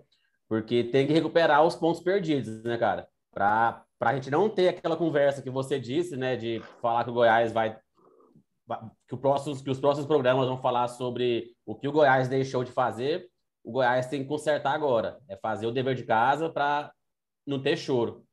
porque 0.48 0.84
tem 0.84 1.06
que 1.06 1.12
recuperar 1.12 1.64
os 1.64 1.74
pontos 1.74 2.00
perdidos, 2.00 2.62
né, 2.62 2.76
cara? 2.78 3.08
Para 3.32 3.84
a 4.00 4.14
gente 4.14 4.30
não 4.30 4.48
ter 4.48 4.68
aquela 4.68 4.96
conversa 4.96 5.42
que 5.42 5.50
você 5.50 5.78
disse, 5.78 6.16
né, 6.16 6.36
de 6.36 6.60
falar 6.80 7.04
que 7.04 7.10
o 7.10 7.14
Goiás 7.14 7.52
vai 7.52 7.76
que, 9.08 9.16
que 9.62 9.70
os 9.70 9.80
próximos 9.80 10.06
programas 10.06 10.48
vão 10.48 10.60
falar 10.60 10.88
sobre 10.88 11.54
o 11.66 11.74
que 11.74 11.88
o 11.88 11.92
Goiás 11.92 12.28
deixou 12.28 12.64
de 12.64 12.72
fazer, 12.72 13.28
o 13.64 13.70
Goiás 13.70 14.06
tem 14.06 14.22
que 14.22 14.28
consertar 14.28 14.72
agora. 14.72 15.20
É 15.28 15.36
fazer 15.36 15.66
o 15.66 15.72
dever 15.72 15.94
de 15.94 16.04
casa 16.04 16.50
para 16.50 16.92
não 17.46 17.62
ter 17.62 17.76
choro. 17.76 18.26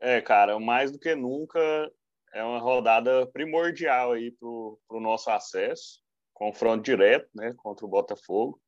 É, 0.00 0.20
cara, 0.20 0.58
mais 0.58 0.90
do 0.90 0.98
que 0.98 1.14
nunca 1.14 1.60
é 2.34 2.42
uma 2.42 2.58
rodada 2.58 3.26
primordial 3.28 4.12
aí 4.12 4.32
para 4.32 4.48
o 4.48 5.00
nosso 5.00 5.30
acesso. 5.30 6.00
Confronto 6.34 6.82
direto, 6.82 7.28
né, 7.34 7.54
contra 7.56 7.86
o 7.86 7.88
Botafogo. 7.88 8.60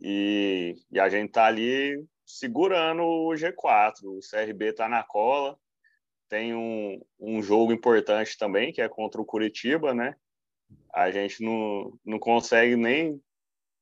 E, 0.00 0.74
e 0.90 0.98
a 0.98 1.08
gente 1.08 1.32
tá 1.32 1.44
ali 1.46 2.02
segurando 2.24 3.02
o 3.02 3.34
G4. 3.34 4.04
O 4.04 4.20
CRB 4.20 4.72
tá 4.72 4.88
na 4.88 5.02
cola 5.02 5.58
tem 6.28 6.54
um, 6.54 7.00
um 7.18 7.42
jogo 7.42 7.72
importante 7.72 8.36
também, 8.38 8.72
que 8.72 8.80
é 8.80 8.88
contra 8.88 9.20
o 9.20 9.24
Curitiba, 9.24 9.94
né? 9.94 10.14
A 10.94 11.10
gente 11.10 11.42
não, 11.42 11.98
não 12.04 12.18
consegue 12.18 12.76
nem 12.76 13.20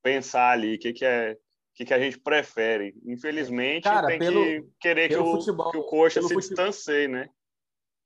pensar 0.03 0.53
ali 0.53 0.76
o 0.76 0.79
que, 0.79 0.93
que 0.93 1.05
é 1.05 1.37
que, 1.76 1.85
que 1.85 1.93
a 1.93 1.99
gente 1.99 2.19
prefere. 2.19 2.95
Infelizmente, 3.05 3.85
Cara, 3.85 4.07
tem 4.07 4.19
pelo, 4.19 4.43
que 4.43 4.67
querer 4.81 5.09
que 5.09 5.17
o, 5.17 5.33
futebol, 5.33 5.71
que 5.71 5.76
o 5.76 5.85
Coxa 5.85 6.23
se 6.23 6.35
distancie, 6.35 7.07
né? 7.07 7.29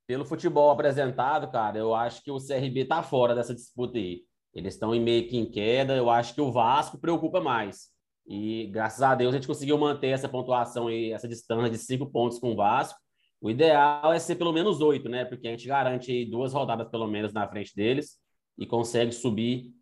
Pelo 0.09 0.25
futebol 0.25 0.73
apresentado, 0.73 1.51
cara, 1.53 1.79
eu 1.79 1.95
acho 1.95 2.21
que 2.25 2.33
o 2.33 2.39
CRB 2.39 2.87
tá 2.87 3.01
fora 3.01 3.33
dessa 3.33 3.55
disputa 3.55 3.97
aí. 3.97 4.25
Eles 4.53 4.75
estão 4.75 4.93
em 4.93 5.01
meio 5.01 5.29
que 5.29 5.37
em 5.37 5.49
queda. 5.49 5.95
Eu 5.95 6.11
acho 6.11 6.35
que 6.35 6.41
o 6.41 6.51
Vasco 6.51 6.99
preocupa 6.99 7.41
mais. 7.41 7.91
E 8.27 8.67
graças 8.73 9.03
a 9.03 9.15
Deus 9.15 9.33
a 9.33 9.37
gente 9.37 9.47
conseguiu 9.47 9.79
manter 9.79 10.09
essa 10.09 10.29
pontuação 10.29 10.89
aí, 10.89 11.13
essa 11.13 11.29
distância 11.29 11.71
de 11.71 11.79
cinco 11.79 12.11
pontos 12.11 12.41
com 12.41 12.53
o 12.53 12.57
Vasco. 12.57 12.99
O 13.41 13.51
ideal 13.51 14.13
é 14.13 14.19
ser 14.19 14.37
pelo 14.37 14.53
menos 14.53 14.81
oito, 14.81 15.09
né? 15.09 15.25
Porque 15.25 15.49
a 15.49 15.51
gente 15.53 15.67
garante 15.67 16.27
duas 16.27 16.53
rodadas 16.53 16.89
pelo 16.91 17.07
menos 17.07 17.33
na 17.33 17.49
frente 17.49 17.75
deles 17.75 18.19
e 18.59 18.67
consegue 18.67 19.13
subir 19.13 19.73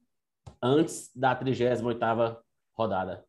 antes 0.63 1.11
da 1.15 1.35
38ª 1.35 2.39
rodada. 2.77 3.25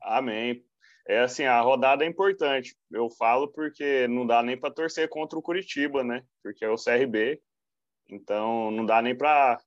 Amém. 0.00 0.64
É 1.08 1.20
assim, 1.20 1.44
a 1.44 1.60
rodada 1.60 2.04
é 2.04 2.08
importante. 2.08 2.76
Eu 2.90 3.10
falo 3.10 3.48
porque 3.48 4.06
não 4.06 4.24
dá 4.24 4.42
nem 4.42 4.56
para 4.56 4.72
torcer 4.72 5.08
contra 5.08 5.36
o 5.36 5.42
Curitiba, 5.42 6.04
né? 6.04 6.22
Porque 6.42 6.64
é 6.64 6.70
o 6.70 6.76
CRB. 6.76 7.40
Então 8.08 8.70
não 8.70 8.86
dá 8.86 9.02
nem 9.02 9.16
para 9.16 9.58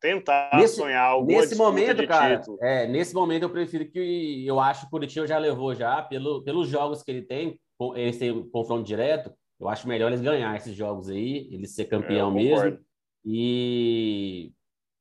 tentar 0.00 0.50
nesse, 0.54 0.76
sonhar 0.76 1.04
alguma 1.04 1.40
nesse 1.40 1.56
momento, 1.56 2.06
cara, 2.06 2.38
título. 2.38 2.58
É, 2.60 2.86
nesse 2.86 3.14
momento 3.14 3.44
eu 3.44 3.50
prefiro 3.50 3.90
que 3.90 4.46
eu 4.46 4.60
acho 4.60 4.82
que 4.82 4.86
o 4.86 4.90
Curitiba 4.90 5.26
já 5.26 5.38
levou 5.38 5.74
já 5.74 6.02
pelo, 6.02 6.44
pelos 6.44 6.68
jogos 6.68 7.02
que 7.02 7.10
ele 7.10 7.22
tem, 7.22 7.58
esse 7.96 8.32
confronto 8.52 8.84
direto, 8.84 9.34
Eu 9.60 9.68
acho 9.68 9.88
melhor 9.88 10.08
eles 10.08 10.20
ganhar 10.20 10.56
esses 10.56 10.74
jogos 10.74 11.08
aí, 11.08 11.48
eles 11.52 11.74
ser 11.74 11.86
campeão 11.86 12.30
mesmo. 12.30 12.78
E 13.24 14.52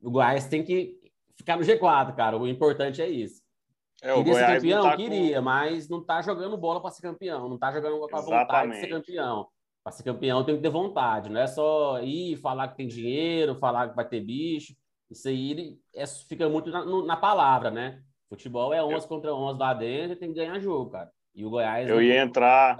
o 0.02 0.12
Goiás 0.12 0.48
tem 0.48 0.64
que 0.64 0.98
ficar 1.36 1.58
no 1.58 1.64
G4, 1.64 2.16
cara. 2.16 2.38
O 2.38 2.48
importante 2.48 3.02
é 3.02 3.10
isso. 3.10 3.42
É, 4.02 4.14
Queria 4.16 4.34
ser 4.34 4.56
campeão? 4.56 4.84
Tá 4.84 4.98
Queria, 4.98 5.38
com... 5.38 5.44
mas 5.44 5.90
não 5.90 6.04
tá 6.04 6.22
jogando 6.22 6.58
bola 6.58 6.82
para 6.82 6.92
ser 6.92 7.02
campeão. 7.02 7.50
Não 7.50 7.58
tá 7.58 7.72
jogando 7.72 8.00
com 8.00 8.16
a 8.16 8.22
vontade 8.22 8.72
de 8.72 8.80
ser 8.80 8.88
campeão. 8.88 9.48
Para 9.84 9.94
ser 9.94 10.04
campeão 10.04 10.44
tem 10.44 10.56
que 10.56 10.62
ter 10.62 10.70
vontade. 10.70 11.30
Não 11.30 11.40
é 11.40 11.48
só 11.48 12.02
ir 12.02 12.38
falar 12.38 12.70
que 12.70 12.78
tem 12.78 12.88
dinheiro, 12.88 13.60
falar 13.60 13.90
que 13.90 13.96
vai 13.96 14.08
ter 14.08 14.22
bicho. 14.22 14.74
Isso 15.10 15.28
aí 15.28 15.78
é, 15.96 16.06
fica 16.06 16.50
muito 16.50 16.70
na, 16.70 16.86
na 16.86 17.18
palavra, 17.18 17.70
né? 17.70 18.02
Futebol 18.30 18.74
é 18.74 18.84
11 18.84 18.94
eu... 18.94 19.08
contra 19.08 19.34
11 19.34 19.60
lá 19.60 19.74
dentro 19.74 20.14
e 20.14 20.16
tem 20.16 20.30
que 20.30 20.40
ganhar 20.40 20.60
jogo, 20.60 20.90
cara. 20.90 21.12
E 21.36 21.46
o 21.46 21.50
Goiás... 21.50 21.88
Eu 21.90 22.02
ia 22.02 22.22
entrar... 22.22 22.78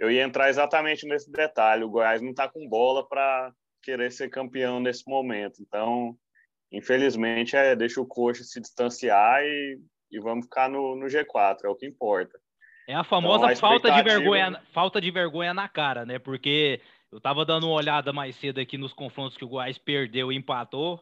Eu 0.00 0.10
ia 0.10 0.22
entrar 0.22 0.48
exatamente 0.48 1.06
nesse 1.06 1.30
detalhe. 1.30 1.84
O 1.84 1.90
Goiás 1.90 2.22
não 2.22 2.32
tá 2.32 2.48
com 2.48 2.66
bola 2.66 3.06
para 3.06 3.52
querer 3.82 4.10
ser 4.10 4.30
campeão 4.30 4.80
nesse 4.80 5.06
momento. 5.06 5.60
Então, 5.60 6.16
infelizmente, 6.72 7.54
é, 7.54 7.76
deixa 7.76 8.00
o 8.00 8.06
coxa 8.06 8.42
se 8.42 8.58
distanciar 8.58 9.42
e, 9.44 9.78
e 10.10 10.18
vamos 10.18 10.46
ficar 10.46 10.70
no, 10.70 10.96
no 10.96 11.06
G4, 11.06 11.58
é 11.64 11.68
o 11.68 11.76
que 11.76 11.86
importa. 11.86 12.40
É 12.88 12.94
a 12.94 13.04
famosa 13.04 13.44
então, 13.44 13.50
a 13.50 13.56
falta 13.56 13.90
de 13.90 14.02
vergonha, 14.02 14.62
falta 14.72 15.00
de 15.02 15.10
vergonha 15.10 15.52
na 15.52 15.68
cara, 15.68 16.06
né? 16.06 16.18
Porque 16.18 16.80
eu 17.12 17.20
tava 17.20 17.44
dando 17.44 17.66
uma 17.66 17.76
olhada 17.76 18.10
mais 18.10 18.34
cedo 18.36 18.58
aqui 18.58 18.78
nos 18.78 18.94
confrontos 18.94 19.36
que 19.36 19.44
o 19.44 19.48
Goiás 19.48 19.76
perdeu 19.76 20.32
e 20.32 20.36
empatou. 20.36 20.98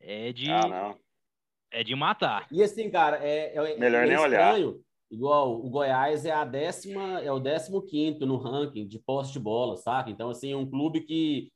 É 0.00 0.32
de 0.32 0.50
ah, 0.52 0.94
é 1.70 1.82
de 1.82 1.94
matar. 1.96 2.46
E 2.50 2.62
assim, 2.62 2.88
cara, 2.90 3.18
é, 3.22 3.56
é 3.56 3.76
melhor 3.76 4.04
é 4.04 4.06
nem 4.06 4.14
estranho, 4.14 4.68
olhar. 4.68 4.85
Igual 5.10 5.64
o 5.64 5.70
Goiás 5.70 6.24
é 6.24 6.32
a 6.32 6.44
décima, 6.44 7.20
é 7.20 7.30
o 7.30 7.38
décimo 7.38 7.82
quinto 7.82 8.26
no 8.26 8.36
ranking 8.36 8.86
de 8.86 8.98
posse 8.98 9.32
de 9.32 9.38
bola, 9.38 9.76
saca? 9.76 10.10
Então 10.10 10.30
assim, 10.30 10.52
é 10.52 10.56
um 10.56 10.68
clube 10.68 11.00
que 11.02 11.50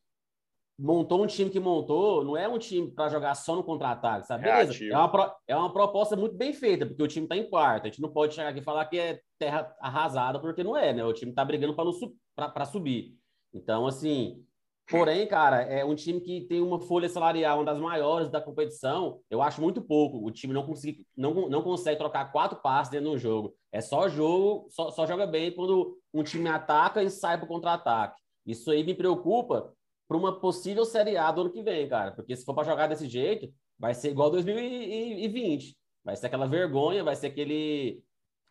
montou 0.79 1.23
um 1.23 1.27
time 1.27 1.51
que 1.51 1.61
montou, 1.61 2.25
não 2.25 2.37
é 2.37 2.49
um 2.49 2.59
time 2.59 2.91
para 2.91 3.11
jogar 3.11 3.35
só 3.35 3.55
no 3.55 3.63
contra-ataque, 3.63 4.27
sabe? 4.27 4.45
Beleza, 4.45 4.73
é 4.85 4.97
uma, 4.97 5.37
é 5.49 5.57
uma 5.57 5.73
proposta 5.73 6.17
muito 6.17 6.37
bem 6.37 6.55
feita, 6.55 6.87
porque 6.87 7.03
o 7.03 7.09
time 7.09 7.27
está 7.27 7.37
em 7.37 7.51
quarto. 7.51 7.85
A 7.85 7.91
gente 7.91 8.01
não 8.01 8.11
pode 8.11 8.35
chegar 8.35 8.49
aqui 8.49 8.61
e 8.61 8.65
falar 8.65 8.87
que 8.87 8.99
é 8.99 9.21
terra 9.39 9.77
arrasada, 9.79 10.41
porque 10.41 10.65
não 10.65 10.77
é, 10.77 10.93
né? 10.95 11.05
O 11.05 11.13
time 11.13 11.33
está 11.33 11.45
brigando 11.45 11.75
para 11.75 12.65
subir. 12.65 13.15
Então, 13.53 13.87
assim, 13.87 14.43
porém, 14.91 15.27
cara, 15.27 15.63
é 15.63 15.85
um 15.85 15.95
time 15.95 16.21
que 16.21 16.43
tem 16.43 16.61
uma 16.61 16.81
folha 16.81 17.09
salarial, 17.09 17.59
uma 17.59 17.65
das 17.65 17.79
maiores 17.79 18.29
da 18.29 18.41
competição, 18.41 19.21
eu 19.31 19.41
acho 19.41 19.61
muito 19.61 19.81
pouco. 19.81 20.27
O 20.27 20.31
time 20.31 20.53
não, 20.53 20.67
consegue, 20.67 21.07
não, 21.17 21.49
não 21.49 21.63
consegue 21.63 21.99
trocar 21.99 22.33
quatro 22.33 22.61
passes 22.61 22.91
dentro 22.91 23.11
do 23.11 23.19
jogo. 23.19 23.55
É 23.73 23.81
só 23.81 24.09
jogo, 24.09 24.67
só, 24.71 24.91
só 24.91 25.07
joga 25.07 25.27
bem 25.27 25.53
quando 25.53 25.97
um 26.13 26.23
time 26.23 26.49
ataca 26.49 27.03
e 27.03 27.11
sai 27.11 27.39
para 27.39 27.47
contra-ataque. 27.47 28.21
Isso 28.45 28.71
aí 28.71 28.83
me 28.83 28.95
preocupa, 28.95 29.73
para 30.11 30.17
uma 30.17 30.41
possível 30.41 30.85
Série 30.85 31.17
A 31.17 31.31
do 31.31 31.43
ano 31.43 31.53
que 31.53 31.63
vem, 31.63 31.89
cara. 31.89 32.11
Porque 32.11 32.35
se 32.35 32.45
for 32.45 32.53
para 32.53 32.65
jogar 32.65 32.89
desse 32.89 33.09
jeito, 33.09 33.49
vai 33.79 33.95
ser 33.95 34.11
igual 34.11 34.29
2020. 34.29 35.77
Vai 36.05 36.17
ser 36.17 36.27
aquela 36.27 36.49
vergonha, 36.49 37.05
vai 37.05 37.15
ser 37.15 37.29
aquele. 37.29 38.03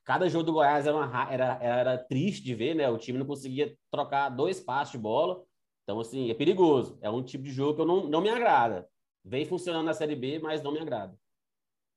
Cada 0.05 0.29
jogo 0.29 0.45
do 0.45 0.53
Goiás 0.53 0.87
era, 0.87 0.95
uma... 0.95 1.29
era, 1.29 1.59
era 1.61 1.97
triste 1.97 2.45
de 2.45 2.55
ver, 2.55 2.75
né? 2.75 2.89
O 2.89 2.97
time 2.97 3.19
não 3.19 3.25
conseguia 3.25 3.75
trocar 3.91 4.29
dois 4.29 4.61
passos 4.61 4.93
de 4.93 4.97
bola. 4.99 5.43
Então, 5.89 5.99
assim, 5.99 6.29
é 6.29 6.35
perigoso. 6.35 6.99
É 7.01 7.09
um 7.09 7.23
tipo 7.23 7.43
de 7.45 7.49
jogo 7.49 7.73
que 7.73 7.81
eu 7.81 7.85
não, 7.85 8.07
não 8.07 8.21
me 8.21 8.29
agrada. 8.29 8.87
Vem 9.25 9.43
funcionando 9.43 9.87
na 9.87 9.93
Série 9.95 10.15
B, 10.15 10.37
mas 10.37 10.61
não 10.61 10.71
me 10.71 10.77
agrada. 10.77 11.17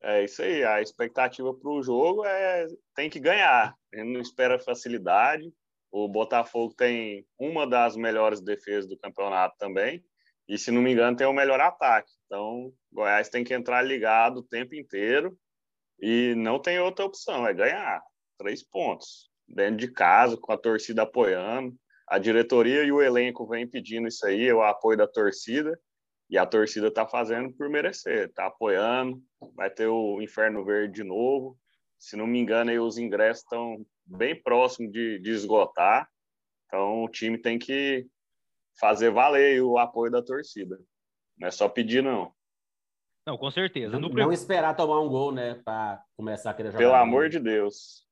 É 0.03 0.25
isso 0.25 0.41
aí. 0.41 0.65
A 0.65 0.81
expectativa 0.81 1.53
para 1.53 1.71
o 1.71 1.83
jogo 1.83 2.25
é 2.25 2.67
tem 2.97 3.11
que 3.11 3.21
ganhar. 3.21 3.77
Gente 3.95 4.11
não 4.11 4.23
espera 4.23 4.59
facilidade. 4.59 5.53
O 5.91 6.09
Botafogo 6.09 6.73
tem 6.75 7.27
uma 7.39 7.67
das 7.67 7.95
melhores 7.95 8.41
defesas 8.41 8.89
do 8.89 8.97
campeonato 8.97 9.59
também. 9.59 10.03
E, 10.49 10.57
se 10.57 10.71
não 10.71 10.81
me 10.81 10.91
engano, 10.91 11.15
tem 11.15 11.27
o 11.27 11.33
melhor 11.35 11.61
ataque. 11.61 12.11
Então, 12.25 12.73
Goiás 12.91 13.29
tem 13.29 13.45
que 13.45 13.53
entrar 13.53 13.83
ligado 13.83 14.39
o 14.39 14.43
tempo 14.43 14.75
inteiro 14.75 15.39
e 16.01 16.35
não 16.35 16.59
tem 16.59 16.81
outra 16.81 17.05
opção, 17.05 17.47
é 17.47 17.53
ganhar. 17.53 18.03
Três 18.39 18.63
pontos. 18.63 19.31
Dentro 19.47 19.77
de 19.77 19.93
casa, 19.93 20.35
com 20.39 20.51
a 20.51 20.57
torcida 20.57 21.03
apoiando. 21.03 21.77
A 22.09 22.19
diretoria 22.19 22.85
e 22.85 22.93
o 22.93 23.01
elenco 23.01 23.47
vêm 23.47 23.67
pedindo 23.67 24.09
isso 24.09 24.27
aí, 24.27 24.53
o 24.53 24.63
apoio 24.63 24.99
da 24.99 25.07
torcida. 25.07 25.79
E 26.29 26.39
a 26.39 26.47
torcida 26.47 26.89
está 26.89 27.07
fazendo 27.07 27.53
por 27.53 27.69
merecer, 27.69 28.29
está 28.29 28.47
apoiando. 28.47 29.23
Vai 29.55 29.69
ter 29.69 29.87
o 29.87 30.21
Inferno 30.23 30.65
Verde 30.65 30.95
de 30.95 31.05
novo. 31.05 31.59
Se 31.99 32.17
não 32.17 32.27
me 32.27 32.39
engano, 32.39 32.71
aí 32.71 32.79
os 32.79 32.97
ingressos 32.97 33.43
estão 33.43 33.85
bem 34.05 34.41
próximo 34.41 34.91
de, 34.91 35.19
de 35.19 35.31
esgotar. 35.31 36.09
Então 36.67 37.05
o 37.05 37.09
time 37.09 37.37
tem 37.37 37.59
que 37.59 38.07
fazer 38.81 39.11
valer 39.11 39.63
o 39.63 39.79
apoio 39.79 40.11
da 40.11 40.23
torcida. 40.23 40.79
Não 41.39 41.49
é 41.49 41.51
só 41.51 41.69
pedir, 41.69 42.03
não. 42.03 42.33
Não, 43.27 43.39
com 43.39 43.51
certeza. 43.51 43.99
Não, 43.99 44.09
não 44.09 44.33
esperar 44.33 44.75
tomar 44.75 45.01
um 45.01 45.09
gol, 45.09 45.33
né? 45.33 45.61
Para 45.65 46.03
começar 46.17 46.51
a 46.51 46.55
querer 46.55 46.73
jogar. 46.73 46.79
Pelo 46.79 46.95
amor 46.95 47.29
de 47.29 47.39
Deus. 47.39 48.07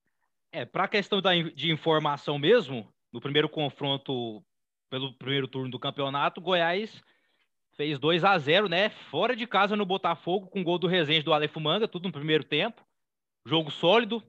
É, 0.53 0.65
para 0.65 0.85
a 0.85 0.89
questão 0.89 1.21
da, 1.21 1.35
de 1.35 1.73
informação 1.73 2.39
mesmo, 2.39 2.93
no 3.13 3.21
primeiro 3.21 3.49
confronto, 3.49 4.43
pelo 4.89 5.13
primeiro 5.15 5.49
turno 5.49 5.71
do 5.71 5.79
campeonato, 5.79 6.41
Goiás 6.41 7.03
fez 7.77 7.99
2 7.99 8.25
a 8.25 8.37
0 8.39 8.69
né? 8.69 8.91
Fora 8.91 9.35
de 9.35 9.47
casa 9.47 9.77
no 9.77 9.87
Botafogo, 9.87 10.49
com 10.49 10.63
gol 10.63 10.79
do 10.79 10.87
Resende 10.87 11.25
do 11.25 11.33
Aleph 11.33 11.57
Manga, 11.57 11.89
tudo 11.89 12.07
no 12.07 12.13
primeiro 12.13 12.45
tempo. 12.45 12.85
Jogo 13.47 13.71
sólido, 13.71 14.23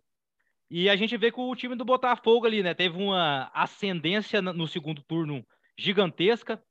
e 0.74 0.90
a 0.90 0.96
gente 0.96 1.18
vê 1.18 1.30
que 1.30 1.40
o 1.40 1.54
time 1.54 1.76
do 1.76 1.84
Botafogo 1.84 2.46
ali, 2.46 2.64
né, 2.64 2.74
teve 2.74 2.98
uma 2.98 3.52
ascendência 3.54 4.42
no 4.42 4.66
segundo 4.66 5.02
turno 5.02 5.46
gigantesca. 5.78 6.64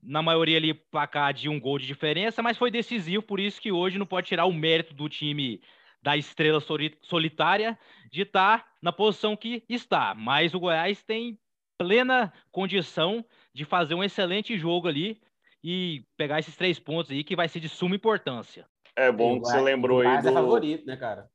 Na 0.00 0.22
maioria 0.22 0.56
ali, 0.56 0.72
placar 0.72 1.34
de 1.34 1.48
um 1.48 1.58
gol 1.58 1.80
de 1.80 1.86
diferença, 1.88 2.40
mas 2.40 2.56
foi 2.56 2.70
decisivo, 2.70 3.20
por 3.20 3.40
isso 3.40 3.60
que 3.60 3.72
hoje 3.72 3.98
não 3.98 4.06
pode 4.06 4.28
tirar 4.28 4.46
o 4.46 4.52
mérito 4.52 4.94
do 4.94 5.08
time 5.08 5.60
da 6.02 6.16
estrela 6.16 6.60
solitária 7.02 7.78
de 8.10 8.22
estar 8.22 8.58
tá 8.58 8.72
na 8.80 8.92
posição 8.92 9.36
que 9.36 9.64
está. 9.68 10.14
Mas 10.14 10.54
o 10.54 10.60
Goiás 10.60 11.02
tem 11.02 11.38
plena 11.76 12.32
condição 12.50 13.24
de 13.52 13.64
fazer 13.64 13.94
um 13.94 14.02
excelente 14.02 14.56
jogo 14.58 14.88
ali 14.88 15.20
e 15.62 16.04
pegar 16.16 16.38
esses 16.38 16.56
três 16.56 16.78
pontos 16.78 17.10
aí 17.10 17.22
que 17.24 17.36
vai 17.36 17.48
ser 17.48 17.60
de 17.60 17.68
suma 17.68 17.96
importância. 17.96 18.66
É 18.96 19.12
bom 19.12 19.40
que 19.40 19.48
você 19.48 19.60
lembrou 19.60 20.00
aí 20.00 20.22
do... 20.22 20.28
é 20.28 20.32
favorito, 20.32 20.86
né, 20.86 20.96
cara? 20.96 21.28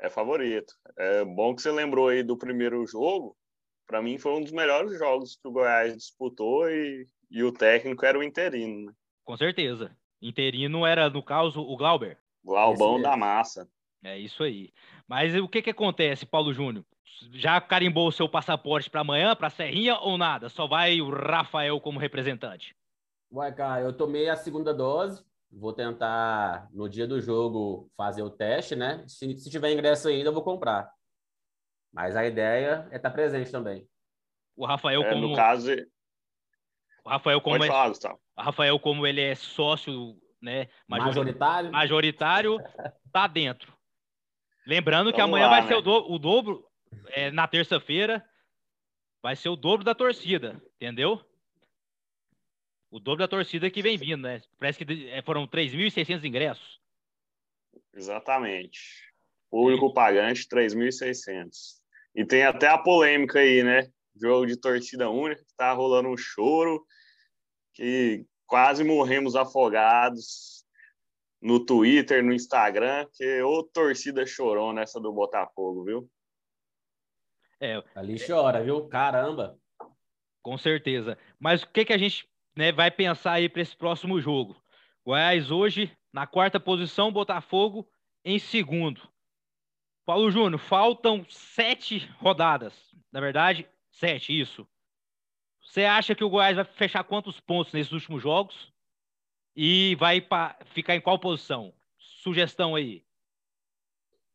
é 0.00 0.10
favorito. 0.10 0.74
É 0.98 1.24
bom 1.24 1.54
que 1.54 1.62
você 1.62 1.70
lembrou 1.70 2.08
aí 2.08 2.22
do 2.22 2.36
primeiro 2.36 2.86
jogo. 2.86 3.36
Para 3.86 4.02
mim 4.02 4.18
foi 4.18 4.32
um 4.32 4.42
dos 4.42 4.52
melhores 4.52 4.98
jogos 4.98 5.36
que 5.36 5.48
o 5.48 5.52
Goiás 5.52 5.96
disputou 5.96 6.68
e, 6.68 7.06
e 7.30 7.42
o 7.42 7.52
técnico 7.52 8.04
era 8.04 8.18
o 8.18 8.22
interino. 8.22 8.86
Né? 8.86 8.92
Com 9.24 9.36
certeza. 9.36 9.96
Interino 10.20 10.86
era, 10.86 11.10
no 11.10 11.22
caso, 11.22 11.60
o 11.60 11.76
Glauber. 11.76 12.18
Glaubão 12.44 13.00
da 13.00 13.16
massa. 13.16 13.68
É 14.04 14.18
isso 14.18 14.42
aí. 14.42 14.70
Mas 15.08 15.34
o 15.34 15.48
que, 15.48 15.62
que 15.62 15.70
acontece, 15.70 16.26
Paulo 16.26 16.52
Júnior? 16.52 16.84
Já 17.32 17.60
carimbou 17.60 18.08
o 18.08 18.12
seu 18.12 18.28
passaporte 18.28 18.90
para 18.90 19.00
amanhã, 19.00 19.34
para 19.34 19.50
Serrinha 19.50 19.96
ou 19.96 20.18
nada? 20.18 20.48
Só 20.48 20.66
vai 20.66 21.00
o 21.00 21.10
Rafael 21.10 21.80
como 21.80 21.98
representante? 21.98 22.76
Ué, 23.32 23.50
cara, 23.50 23.80
eu 23.80 23.92
tomei 23.92 24.28
a 24.28 24.36
segunda 24.36 24.72
dose, 24.72 25.24
Vou 25.56 25.72
tentar, 25.72 26.68
no 26.72 26.88
dia 26.88 27.06
do 27.06 27.20
jogo, 27.20 27.88
fazer 27.96 28.22
o 28.22 28.30
teste, 28.30 28.74
né? 28.74 29.04
Se, 29.06 29.38
se 29.38 29.48
tiver 29.48 29.72
ingresso 29.72 30.08
ainda, 30.08 30.28
eu 30.28 30.32
vou 30.32 30.42
comprar. 30.42 30.90
Mas 31.92 32.16
a 32.16 32.26
ideia 32.26 32.88
é 32.90 32.96
estar 32.96 33.10
presente 33.10 33.52
também. 33.52 33.86
O 34.56 34.66
Rafael, 34.66 35.02
é, 35.02 35.08
como. 35.08 35.28
No 35.28 35.36
caso. 35.36 35.70
O 37.04 37.08
Rafael, 37.08 37.40
como 37.40 37.56
Pode 37.56 37.70
é... 37.70 37.72
falar, 37.72 37.88
Gustavo. 37.88 38.20
Rafael, 38.36 38.80
como 38.80 39.06
ele 39.06 39.20
é 39.20 39.34
sócio, 39.36 40.16
né? 40.42 40.68
Majoritário. 40.88 41.70
Majoritário, 41.70 42.58
tá 43.12 43.28
dentro. 43.28 43.72
Lembrando 44.66 45.12
que 45.12 45.20
amanhã 45.20 45.46
lá, 45.46 45.52
vai 45.52 45.62
né? 45.62 45.68
ser 45.68 45.74
o, 45.74 45.80
do... 45.82 46.12
o 46.12 46.18
dobro, 46.18 46.66
é, 47.08 47.30
na 47.30 47.46
terça-feira, 47.46 48.24
vai 49.22 49.36
ser 49.36 49.48
o 49.48 49.56
dobro 49.56 49.84
da 49.84 49.94
torcida, 49.94 50.62
entendeu? 50.76 51.20
o 52.94 53.00
dobro 53.00 53.18
da 53.18 53.28
torcida 53.28 53.68
que 53.68 53.82
vem 53.82 53.98
vindo, 53.98 54.22
né? 54.22 54.40
Parece 54.56 54.84
que 54.84 55.08
é, 55.08 55.20
foram 55.20 55.48
3.600 55.48 56.22
ingressos. 56.22 56.80
Exatamente. 57.92 59.12
Público 59.50 59.92
pagante, 59.92 60.46
3.600. 60.46 61.80
E 62.14 62.24
tem 62.24 62.44
até 62.44 62.68
a 62.68 62.78
polêmica 62.78 63.40
aí, 63.40 63.64
né? 63.64 63.90
Jogo 64.14 64.46
de 64.46 64.56
torcida 64.56 65.10
única, 65.10 65.44
tá 65.56 65.72
rolando 65.72 66.08
um 66.08 66.16
choro, 66.16 66.86
que 67.72 68.24
quase 68.46 68.84
morremos 68.84 69.34
afogados 69.34 70.63
no 71.44 71.64
Twitter, 71.64 72.24
no 72.24 72.32
Instagram, 72.32 73.06
que 73.12 73.42
ô 73.42 73.62
torcida 73.62 74.26
chorou 74.26 74.72
nessa 74.72 74.98
do 74.98 75.12
Botafogo, 75.12 75.84
viu? 75.84 76.10
É, 77.60 77.82
Ali 77.94 78.16
chora, 78.24 78.62
viu? 78.62 78.88
Caramba! 78.88 79.56
Com 80.42 80.58
certeza. 80.58 81.16
Mas 81.38 81.62
o 81.62 81.68
que, 81.68 81.84
que 81.84 81.92
a 81.92 81.98
gente 81.98 82.28
né, 82.56 82.72
vai 82.72 82.90
pensar 82.90 83.32
aí 83.32 83.48
para 83.48 83.62
esse 83.62 83.76
próximo 83.76 84.20
jogo. 84.20 84.56
Goiás 85.04 85.50
hoje 85.50 85.96
na 86.12 86.26
quarta 86.26 86.58
posição, 86.58 87.12
Botafogo 87.12 87.88
em 88.24 88.38
segundo. 88.38 89.00
Paulo 90.04 90.30
Júnior, 90.30 90.58
faltam 90.58 91.24
sete 91.28 92.06
rodadas. 92.18 92.74
Na 93.12 93.20
verdade, 93.20 93.68
Sete, 93.94 94.38
isso. 94.38 94.66
Você 95.62 95.84
acha 95.84 96.14
que 96.14 96.24
o 96.24 96.28
Goiás 96.28 96.56
vai 96.56 96.64
fechar 96.64 97.04
quantos 97.04 97.38
pontos 97.38 97.72
nesses 97.72 97.92
últimos 97.92 98.22
jogos? 98.22 98.72
E 99.56 99.94
vai 99.96 100.20
pra, 100.20 100.58
ficar 100.66 100.96
em 100.96 101.00
qual 101.00 101.18
posição? 101.18 101.72
Sugestão 101.96 102.74
aí. 102.74 103.04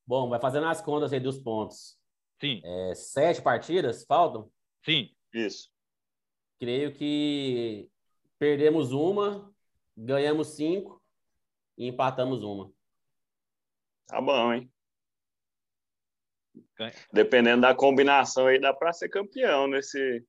Bom, 0.07 0.29
vai 0.29 0.39
fazendo 0.39 0.67
as 0.67 0.81
contas 0.81 1.13
aí 1.13 1.19
dos 1.19 1.37
pontos. 1.37 1.97
Sim. 2.39 2.61
É, 2.63 2.95
sete 2.95 3.41
partidas 3.41 4.05
faltam? 4.05 4.49
Sim. 4.83 5.13
Isso. 5.33 5.69
Creio 6.57 6.93
que 6.93 7.89
perdemos 8.37 8.91
uma, 8.91 9.53
ganhamos 9.95 10.47
cinco 10.55 11.01
e 11.77 11.87
empatamos 11.87 12.43
uma. 12.43 12.71
Tá 14.07 14.21
bom, 14.21 14.53
hein? 14.53 14.71
Dependendo 17.11 17.61
da 17.61 17.75
combinação 17.75 18.47
aí, 18.47 18.59
dá 18.59 18.73
para 18.73 18.93
ser 18.93 19.09
campeão 19.09 19.67
nesse, 19.67 20.25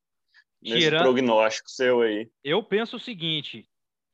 nesse 0.60 0.80
tirando, 0.80 1.02
prognóstico 1.02 1.70
seu 1.70 2.00
aí. 2.00 2.28
Eu 2.42 2.62
penso 2.62 2.96
o 2.96 3.00
seguinte: 3.00 3.69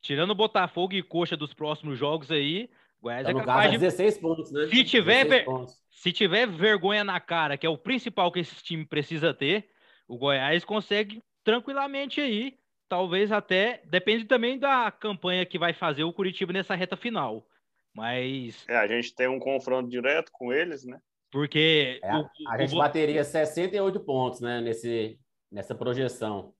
tirando 0.07 0.35
Botafogo 0.35 0.95
e 0.95 1.03
Coxa 1.03 1.37
dos 1.37 1.53
próximos 1.53 1.99
jogos 1.99 2.31
aí, 2.31 2.71
Goiás 3.03 3.29
então, 3.29 3.41
é 3.41 3.45
capaz 3.45 3.67
caso, 3.67 3.73
de... 3.73 3.79
16 3.79 4.19
pontos, 4.19 4.53
né? 4.53 4.67
Se 4.69 4.85
tiver, 4.85 5.25
ver... 5.25 5.47
se 5.91 6.13
tiver 6.13 6.47
vergonha 6.47 7.05
na 7.05 7.21
cara, 7.21 7.57
que 7.57 7.67
é 7.67 7.69
o 7.69 7.79
principal 7.79 8.31
que 8.33 8.41
esse 8.41 8.63
time 8.63 8.87
precisa 8.87 9.35
ter, 9.35 9.69
o 10.09 10.17
Goiás 10.17 10.65
consegue 10.65 11.23
tranquilamente 11.45 12.21
aí. 12.21 12.57
Talvez 12.89 13.33
até. 13.33 13.83
Depende 13.87 14.25
também 14.27 14.59
da 14.59 14.93
campanha 14.93 15.45
que 15.45 15.59
vai 15.59 15.73
fazer 15.73 16.05
o 16.05 16.13
Curitiba 16.13 16.53
nessa 16.53 16.77
reta 16.77 16.97
final. 16.97 17.45
Mas. 17.93 18.65
É, 18.69 18.77
a 18.77 18.87
gente 18.87 19.13
tem 19.13 19.27
um 19.27 19.41
confronto 19.41 19.91
direto 19.91 20.31
com 20.33 20.53
eles, 20.53 20.85
né? 20.85 21.01
Porque. 21.33 21.99
É, 22.03 22.17
o, 22.17 22.29
a 22.49 22.59
gente 22.59 22.75
o... 22.75 22.79
bateria 22.79 23.25
68 23.25 23.99
pontos, 24.01 24.41
né? 24.41 24.61
Nesse, 24.61 25.19
nessa 25.51 25.75
projeção. 25.75 26.55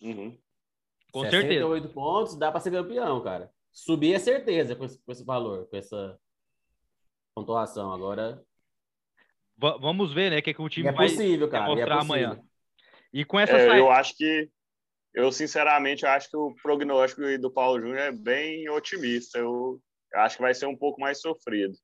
Uhum. 0.00 0.38
Com 1.10 1.22
68 1.22 1.30
certeza. 1.30 1.66
68 1.66 1.88
pontos 1.94 2.36
dá 2.36 2.50
para 2.50 2.60
ser 2.60 2.70
campeão, 2.70 3.22
cara. 3.22 3.50
Subir 3.72 4.14
é 4.14 4.18
certeza 4.18 4.74
com 4.74 4.84
esse, 4.84 4.98
com 4.98 5.12
esse 5.12 5.24
valor, 5.24 5.68
com 5.68 5.76
essa 5.76 6.18
pontuação. 7.34 7.92
Agora. 7.92 8.42
V 9.56 9.78
vamos 9.80 10.12
ver, 10.12 10.30
né? 10.30 10.38
O 10.38 10.42
que, 10.42 10.50
é 10.50 10.54
que 10.54 10.62
o 10.62 10.68
time 10.68 10.88
é 10.88 10.92
possível, 10.92 11.48
vai 11.48 11.60
cara, 11.60 11.74
mostrar 11.74 11.96
é 11.96 12.00
amanhã. 12.00 12.40
E 13.12 13.24
com 13.24 13.38
essa 13.38 13.52
é, 13.52 13.66
saída... 13.66 13.76
Eu 13.76 13.90
acho 13.90 14.16
que. 14.16 14.48
Eu, 15.12 15.32
sinceramente, 15.32 16.06
acho 16.06 16.30
que 16.30 16.36
o 16.36 16.54
prognóstico 16.62 17.22
do 17.38 17.50
Paulo 17.50 17.80
Júnior 17.80 17.98
é 17.98 18.12
bem 18.12 18.68
otimista. 18.68 19.38
Eu 19.38 19.80
acho 20.14 20.36
que 20.36 20.42
vai 20.42 20.54
ser 20.54 20.66
um 20.66 20.76
pouco 20.76 21.00
mais 21.00 21.20
sofrido. 21.20 21.74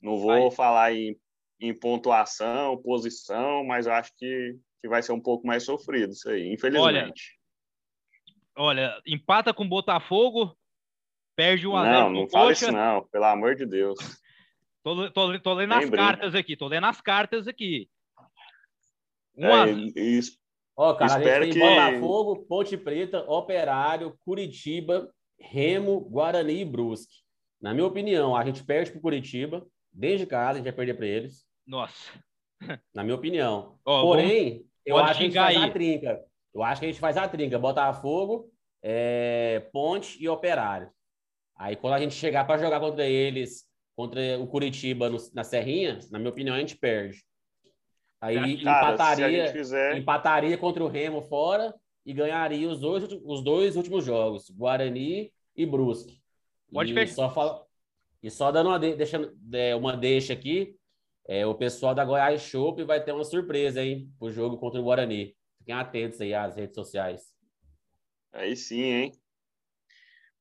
Não 0.00 0.16
vou 0.16 0.48
vai. 0.48 0.50
falar 0.50 0.92
em, 0.94 1.16
em 1.60 1.74
pontuação, 1.74 2.80
posição, 2.82 3.64
mas 3.64 3.86
eu 3.86 3.92
acho 3.92 4.12
que, 4.16 4.58
que 4.80 4.88
vai 4.88 5.02
ser 5.02 5.12
um 5.12 5.20
pouco 5.20 5.46
mais 5.46 5.64
sofrido 5.64 6.12
isso 6.12 6.28
aí, 6.28 6.52
infelizmente. 6.52 6.82
Olha, 6.82 7.12
olha 8.56 9.00
empata 9.06 9.52
com 9.52 9.64
o 9.64 9.68
Botafogo, 9.68 10.56
perde 11.36 11.66
um 11.66 11.76
a 11.76 11.84
Não, 11.84 12.10
não 12.10 12.28
fala 12.28 12.52
isso 12.52 12.70
não, 12.70 13.06
pelo 13.08 13.24
amor 13.24 13.54
de 13.54 13.66
Deus. 13.66 13.98
Tô, 14.84 15.08
tô, 15.12 15.38
tô 15.38 15.54
lendo 15.54 15.74
as 15.74 15.88
cartas 15.88 16.34
aqui, 16.34 16.56
tô 16.56 16.66
lendo 16.66 16.86
as 16.86 17.00
cartas 17.00 17.46
aqui. 17.46 17.88
Uma... 19.32 19.68
É, 19.68 19.72
isso. 19.94 20.36
Ó, 20.76 20.92
cara, 20.94 21.18
Espero 21.18 21.44
a 21.44 21.46
gente 21.46 21.58
tem 21.58 21.68
que... 21.68 21.74
Botafogo, 21.74 22.46
Ponte 22.46 22.76
Preta, 22.76 23.20
Operário, 23.30 24.18
Curitiba, 24.24 25.08
Remo, 25.38 26.00
Guarani 26.00 26.62
e 26.62 26.64
Brusque. 26.64 27.22
Na 27.60 27.72
minha 27.72 27.86
opinião, 27.86 28.34
a 28.34 28.44
gente 28.44 28.64
perde 28.64 28.90
para 28.90 29.00
Curitiba, 29.00 29.64
desde 29.92 30.26
casa, 30.26 30.50
a 30.50 30.54
gente 30.56 30.64
vai 30.64 30.72
perder 30.72 30.94
para 30.94 31.06
eles. 31.06 31.44
Nossa. 31.64 32.10
Na 32.92 33.04
minha 33.04 33.14
opinião. 33.14 33.78
Porém, 33.84 34.50
vamos... 34.50 34.66
eu 34.84 34.98
acho 34.98 35.18
que 35.18 35.24
a 35.24 35.26
gente 35.26 35.34
faz 35.34 35.56
aí. 35.56 35.62
a 35.62 35.70
trinca. 35.70 36.24
Eu 36.54 36.62
acho 36.62 36.80
que 36.80 36.86
a 36.86 36.88
gente 36.88 37.00
faz 37.00 37.16
a 37.16 37.28
trinca. 37.28 37.58
Botafogo, 37.58 38.50
é, 38.82 39.68
Ponte 39.72 40.22
e 40.22 40.28
Operário. 40.28 40.90
Aí 41.56 41.76
quando 41.76 41.94
a 41.94 41.98
gente 41.98 42.14
chegar 42.14 42.44
para 42.44 42.60
jogar 42.60 42.80
contra 42.80 43.06
eles, 43.06 43.64
contra 43.94 44.20
o 44.38 44.46
Curitiba 44.46 45.08
no, 45.08 45.18
na 45.34 45.44
Serrinha, 45.44 45.98
na 46.10 46.18
minha 46.18 46.30
opinião, 46.30 46.56
a 46.56 46.58
gente 46.58 46.76
perde. 46.76 47.24
Aí 48.20 48.62
Cara, 48.62 48.92
empataria, 48.92 49.52
fizer... 49.52 49.96
empataria 49.96 50.58
contra 50.58 50.82
o 50.84 50.88
Remo 50.88 51.22
fora 51.22 51.74
e 52.04 52.12
ganharia 52.12 52.68
os 52.68 52.80
dois, 52.80 53.04
os 53.24 53.42
dois 53.42 53.76
últimos 53.76 54.04
jogos, 54.04 54.50
Guarani 54.50 55.32
e 55.56 55.66
Brusque. 55.66 56.20
Pode 56.72 56.98
e 56.98 57.06
só 57.08 57.30
fala... 57.30 57.64
E 58.22 58.30
só 58.30 58.52
dando 58.52 58.68
uma, 58.68 58.78
de... 58.78 58.94
deixa... 58.94 59.32
É, 59.52 59.74
uma 59.74 59.96
deixa 59.96 60.32
aqui, 60.32 60.76
é, 61.26 61.46
o 61.46 61.54
pessoal 61.54 61.94
da 61.94 62.04
Goiás 62.04 62.40
Shop 62.42 62.82
vai 62.84 63.02
ter 63.02 63.12
uma 63.12 63.24
surpresa, 63.24 63.82
hein, 63.82 64.08
pro 64.18 64.30
jogo 64.30 64.56
contra 64.56 64.80
o 64.80 64.84
Guarani. 64.84 65.34
Fiquem 65.62 65.76
atentos 65.76 66.20
aí 66.20 66.34
às 66.34 66.56
redes 66.56 66.74
sociais. 66.74 67.22
Aí 68.32 68.56
sim, 68.56 68.82
hein? 68.82 69.12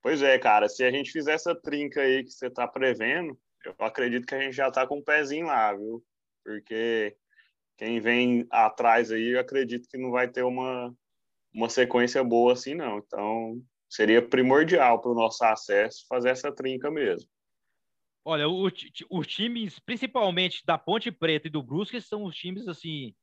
Pois 0.01 0.23
é, 0.23 0.39
cara, 0.39 0.67
se 0.67 0.83
a 0.83 0.89
gente 0.89 1.11
fizer 1.11 1.33
essa 1.33 1.53
trinca 1.53 2.01
aí 2.01 2.23
que 2.23 2.31
você 2.31 2.49
tá 2.49 2.67
prevendo, 2.67 3.39
eu 3.63 3.75
acredito 3.77 4.25
que 4.25 4.33
a 4.33 4.41
gente 4.41 4.55
já 4.55 4.71
tá 4.71 4.87
com 4.87 4.97
um 4.97 5.03
pezinho 5.03 5.45
lá, 5.45 5.73
viu? 5.73 6.03
Porque 6.43 7.15
quem 7.77 8.01
vem 8.01 8.47
atrás 8.49 9.11
aí, 9.11 9.35
eu 9.35 9.39
acredito 9.39 9.87
que 9.87 9.97
não 9.97 10.09
vai 10.09 10.27
ter 10.27 10.41
uma, 10.41 10.91
uma 11.53 11.69
sequência 11.69 12.23
boa 12.23 12.53
assim, 12.53 12.73
não. 12.73 12.97
Então, 12.97 13.61
seria 13.87 14.27
primordial 14.27 14.99
para 14.99 15.11
o 15.11 15.15
nosso 15.15 15.43
acesso 15.43 16.03
fazer 16.09 16.29
essa 16.29 16.51
trinca 16.51 16.89
mesmo. 16.89 17.29
Olha, 18.25 18.47
os 18.49 19.27
times, 19.27 19.77
principalmente 19.77 20.65
da 20.65 20.79
Ponte 20.79 21.11
Preta 21.11 21.47
e 21.47 21.51
do 21.51 21.61
Brusque, 21.61 22.01
são 22.01 22.23
os 22.23 22.35
times 22.35 22.67
assim. 22.67 23.13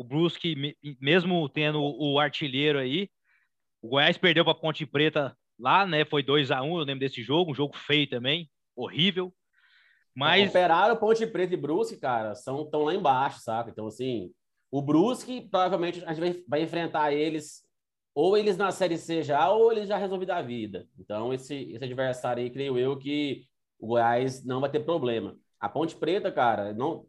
O 0.00 0.02
Brusque, 0.02 0.56
mesmo 0.98 1.46
tendo 1.50 1.78
o 1.78 2.18
artilheiro 2.18 2.78
aí, 2.78 3.10
o 3.82 3.88
Goiás 3.90 4.16
perdeu 4.16 4.42
para 4.42 4.54
Ponte 4.54 4.86
Preta 4.86 5.36
lá, 5.58 5.84
né? 5.84 6.06
Foi 6.06 6.22
2 6.22 6.50
a 6.50 6.62
1 6.62 6.64
um, 6.64 6.78
eu 6.78 6.86
lembro 6.86 7.00
desse 7.00 7.22
jogo, 7.22 7.50
um 7.50 7.54
jogo 7.54 7.76
feio 7.76 8.08
também, 8.08 8.50
horrível. 8.74 9.30
Mas. 10.16 10.48
Operário, 10.48 10.96
Ponte 10.96 11.26
Preta 11.26 11.52
e 11.52 11.56
Brusque, 11.58 11.98
cara, 11.98 12.34
são 12.34 12.64
tão 12.64 12.84
lá 12.84 12.94
embaixo, 12.94 13.40
saca? 13.40 13.68
Então, 13.68 13.88
assim, 13.88 14.32
o 14.70 14.80
Brusque, 14.80 15.42
provavelmente, 15.50 16.02
a 16.06 16.14
gente 16.14 16.44
vai, 16.48 16.62
enfrentar 16.62 17.12
eles, 17.12 17.62
ou 18.14 18.38
eles 18.38 18.56
na 18.56 18.70
Série 18.70 18.96
C 18.96 19.22
já, 19.22 19.50
ou 19.50 19.70
eles 19.70 19.86
já 19.86 19.98
resolvido 19.98 20.30
a 20.30 20.40
vida. 20.40 20.88
Então, 20.98 21.34
esse, 21.34 21.72
esse 21.74 21.84
adversário 21.84 22.42
aí, 22.42 22.48
creio 22.48 22.78
eu, 22.78 22.96
que 22.96 23.44
o 23.78 23.88
Goiás 23.88 24.42
não 24.46 24.62
vai 24.62 24.70
ter 24.70 24.80
problema. 24.80 25.36
A 25.60 25.68
Ponte 25.68 25.94
Preta, 25.94 26.32
cara, 26.32 26.72
não. 26.72 27.04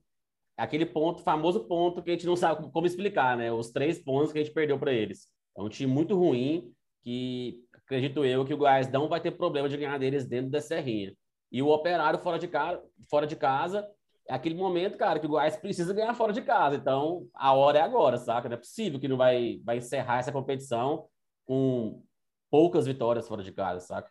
Aquele 0.62 0.86
ponto, 0.86 1.24
famoso 1.24 1.68
ponto 1.68 2.04
que 2.04 2.12
a 2.12 2.14
gente 2.14 2.26
não 2.26 2.36
sabe 2.36 2.70
como 2.72 2.86
explicar, 2.86 3.36
né? 3.36 3.52
Os 3.52 3.72
três 3.72 3.98
pontos 3.98 4.32
que 4.32 4.38
a 4.38 4.44
gente 4.44 4.54
perdeu 4.54 4.78
para 4.78 4.94
eles. 4.94 5.28
É 5.58 5.62
um 5.62 5.70
time 5.70 5.92
muito 5.92 6.16
ruim 6.16 6.72
que 7.02 7.64
acredito 7.74 8.24
eu 8.24 8.46
que 8.46 8.54
o 8.54 8.58
Goiás 8.58 8.88
não 8.92 9.10
vai 9.10 9.20
ter 9.20 9.32
problema 9.32 9.68
de 9.68 9.76
ganhar 9.76 9.98
deles 9.98 10.26
dentro 10.26 10.52
da 10.52 10.62
Serrinha. 10.62 11.16
E 11.52 11.64
o 11.64 11.70
operário 11.70 12.20
fora 12.20 12.38
de, 12.38 12.48
casa, 12.48 12.80
fora 13.10 13.26
de 13.26 13.36
casa 13.36 13.88
é 14.30 14.36
aquele 14.36 14.54
momento, 14.54 15.00
cara, 15.00 15.20
que 15.20 15.26
o 15.26 15.30
Goiás 15.30 15.58
precisa 15.58 15.96
ganhar 15.96 16.14
fora 16.14 16.32
de 16.32 16.44
casa. 16.44 16.76
Então, 16.76 17.28
a 17.34 17.54
hora 17.54 17.80
é 17.80 17.82
agora, 17.82 18.18
saca? 18.18 18.48
Não 18.48 18.54
é 18.54 18.60
possível 18.60 19.00
que 19.00 19.08
não 19.08 19.18
vai, 19.18 19.60
vai 19.66 19.78
encerrar 19.78 20.20
essa 20.20 20.32
competição 20.32 21.08
com 21.44 22.04
poucas 22.52 22.86
vitórias 22.86 23.28
fora 23.28 23.42
de 23.42 23.52
casa, 23.52 23.80
saca? 23.80 24.10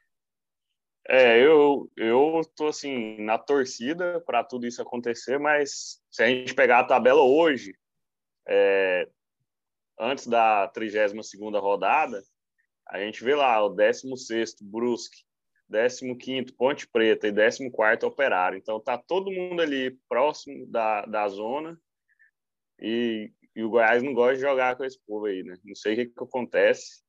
É, 1.09 1.39
eu, 1.45 1.91
eu 1.97 2.43
tô 2.55 2.69
assim, 2.69 3.21
na 3.23 3.39
torcida 3.39 4.21
para 4.21 4.45
tudo 4.45 4.67
isso 4.67 4.83
acontecer, 4.83 5.39
mas 5.39 6.01
se 6.11 6.23
a 6.23 6.27
gente 6.27 6.55
pegar 6.55 6.81
a 6.81 6.85
tabela 6.85 7.23
hoje, 7.23 7.75
é, 8.47 9.09
antes 9.99 10.27
da 10.27 10.69
32 10.69 11.29
segunda 11.29 11.59
rodada, 11.59 12.23
a 12.89 12.99
gente 12.99 13.23
vê 13.25 13.35
lá 13.35 13.65
o 13.65 13.75
16º 13.75 14.57
Brusque, 14.63 15.25
15º 15.71 16.55
Ponte 16.57 16.87
Preta 16.89 17.29
e 17.29 17.33
14º 17.33 18.05
Operário. 18.05 18.59
Então 18.59 18.81
tá 18.81 18.99
todo 18.99 19.31
mundo 19.31 19.63
ali 19.63 19.97
próximo 20.09 20.67
da, 20.67 21.07
da 21.07 21.29
zona 21.29 21.81
e, 22.81 23.33
e 23.55 23.63
o 23.63 23.71
Goiás 23.71 24.03
não 24.03 24.13
gosta 24.13 24.35
de 24.35 24.41
jogar 24.41 24.77
com 24.77 24.85
esse 24.85 24.99
povo 25.07 25.27
aí, 25.27 25.43
né? 25.43 25.57
Não 25.65 25.75
sei 25.75 25.93
o 25.93 25.97
que, 25.97 26.07
que 26.07 26.25
acontece. 26.25 27.03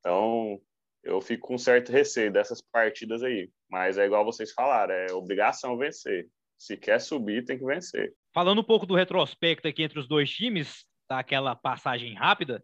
Então 0.00 0.60
eu 1.08 1.20
fico 1.20 1.48
com 1.48 1.58
certo 1.58 1.90
receio 1.90 2.30
dessas 2.30 2.60
partidas 2.60 3.22
aí. 3.22 3.50
Mas 3.68 3.96
é 3.96 4.04
igual 4.04 4.24
vocês 4.24 4.52
falaram, 4.52 4.94
é 4.94 5.12
obrigação 5.12 5.76
vencer. 5.76 6.28
Se 6.58 6.76
quer 6.76 7.00
subir, 7.00 7.44
tem 7.44 7.58
que 7.58 7.64
vencer. 7.64 8.14
Falando 8.34 8.60
um 8.60 8.64
pouco 8.64 8.84
do 8.84 8.94
retrospecto 8.94 9.66
aqui 9.66 9.82
entre 9.82 9.98
os 9.98 10.06
dois 10.06 10.30
times, 10.30 10.84
tá 11.08 11.18
aquela 11.18 11.56
passagem 11.56 12.14
rápida, 12.14 12.62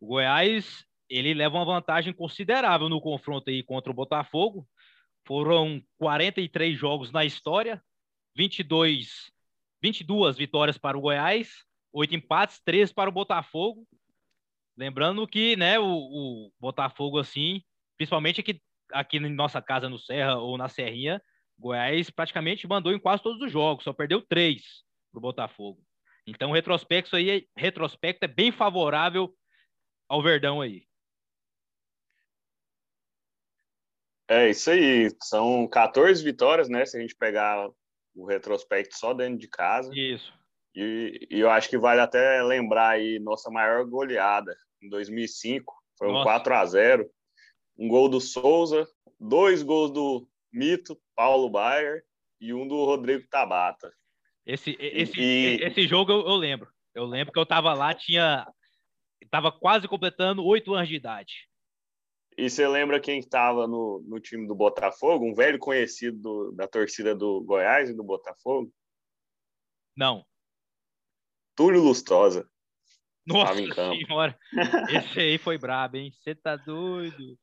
o 0.00 0.06
Goiás 0.06 0.84
ele 1.08 1.34
leva 1.34 1.56
uma 1.56 1.64
vantagem 1.64 2.12
considerável 2.12 2.88
no 2.88 3.00
confronto 3.00 3.50
aí 3.50 3.62
contra 3.62 3.92
o 3.92 3.94
Botafogo. 3.94 4.66
Foram 5.26 5.82
43 5.98 6.76
jogos 6.76 7.12
na 7.12 7.24
história, 7.24 7.82
22, 8.34 9.30
22 9.82 10.38
vitórias 10.38 10.78
para 10.78 10.96
o 10.96 11.00
Goiás, 11.02 11.64
oito 11.92 12.14
empates, 12.14 12.60
três 12.64 12.90
para 12.90 13.10
o 13.10 13.12
Botafogo. 13.12 13.86
Lembrando 14.76 15.26
que, 15.28 15.54
né, 15.54 15.78
o, 15.78 15.84
o 15.84 16.52
Botafogo 16.58 17.18
assim, 17.18 17.62
principalmente 17.96 18.40
aqui 18.40 18.60
aqui 18.92 19.18
na 19.18 19.28
nossa 19.28 19.62
casa 19.62 19.88
no 19.88 19.98
Serra 19.98 20.36
ou 20.36 20.58
na 20.58 20.68
Serrinha, 20.68 21.22
Goiás 21.58 22.10
praticamente 22.10 22.66
mandou 22.66 22.92
em 22.92 22.98
quase 22.98 23.22
todos 23.22 23.40
os 23.40 23.50
jogos, 23.50 23.84
só 23.84 23.92
perdeu 23.92 24.20
três 24.20 24.62
para 25.10 25.18
o 25.18 25.22
Botafogo. 25.22 25.82
Então, 26.26 26.50
o 26.50 26.54
retrospecto 26.54 27.16
aí, 27.16 27.48
retrospecto 27.56 28.24
é 28.24 28.28
bem 28.28 28.52
favorável 28.52 29.34
ao 30.08 30.22
Verdão 30.22 30.60
aí. 30.60 30.86
É 34.28 34.50
isso 34.50 34.70
aí. 34.70 35.10
São 35.20 35.66
14 35.66 36.22
vitórias, 36.22 36.68
né? 36.68 36.86
Se 36.86 36.96
a 36.96 37.00
gente 37.00 37.14
pegar 37.16 37.68
o 38.14 38.24
retrospecto 38.24 38.96
só 38.96 39.12
dentro 39.12 39.38
de 39.38 39.48
casa. 39.48 39.90
Isso. 39.94 40.32
E, 40.74 41.26
e 41.30 41.40
eu 41.40 41.50
acho 41.50 41.68
que 41.68 41.76
vale 41.76 42.00
até 42.00 42.42
lembrar 42.42 42.90
aí 42.90 43.18
nossa 43.18 43.50
maior 43.50 43.84
goleada 43.84 44.56
em 44.80 44.88
2005. 44.88 45.74
Foi 45.98 46.08
um 46.08 46.22
4 46.22 46.54
a 46.54 46.64
0 46.64 47.10
Um 47.76 47.88
gol 47.88 48.08
do 48.08 48.20
Souza, 48.20 48.88
dois 49.18 49.62
gols 49.62 49.90
do 49.90 50.28
Mito, 50.52 51.00
Paulo 51.14 51.48
Baier 51.48 52.04
e 52.40 52.52
um 52.52 52.66
do 52.66 52.84
Rodrigo 52.84 53.26
Tabata. 53.28 53.92
Esse, 54.44 54.76
esse, 54.80 55.20
e... 55.20 55.62
esse 55.62 55.86
jogo 55.86 56.12
eu, 56.12 56.20
eu, 56.26 56.36
lembro. 56.36 56.68
Eu 56.94 57.04
lembro 57.04 57.32
que 57.32 57.38
eu 57.38 57.46
tava 57.46 57.72
lá, 57.74 57.94
tinha. 57.94 58.46
Tava 59.30 59.52
quase 59.52 59.86
completando 59.86 60.44
oito 60.44 60.74
anos 60.74 60.88
de 60.88 60.96
idade. 60.96 61.48
E 62.36 62.48
você 62.48 62.66
lembra 62.66 63.00
quem 63.00 63.18
estava 63.18 63.66
no, 63.66 64.02
no 64.06 64.18
time 64.18 64.46
do 64.46 64.54
Botafogo? 64.54 65.24
Um 65.24 65.34
velho 65.34 65.58
conhecido 65.58 66.18
do, 66.18 66.52
da 66.52 66.66
torcida 66.66 67.14
do 67.14 67.42
Goiás 67.42 67.90
e 67.90 67.94
do 67.94 68.02
Botafogo? 68.02 68.72
Não. 69.96 70.24
Túlio 71.54 71.82
Lustosa. 71.82 72.48
Nossa 73.24 73.54
senhora, 73.54 74.36
esse 74.90 75.20
aí 75.20 75.38
foi 75.38 75.56
brabo, 75.56 75.96
hein? 75.96 76.10
Você 76.10 76.34
tá 76.34 76.56
doido? 76.56 77.38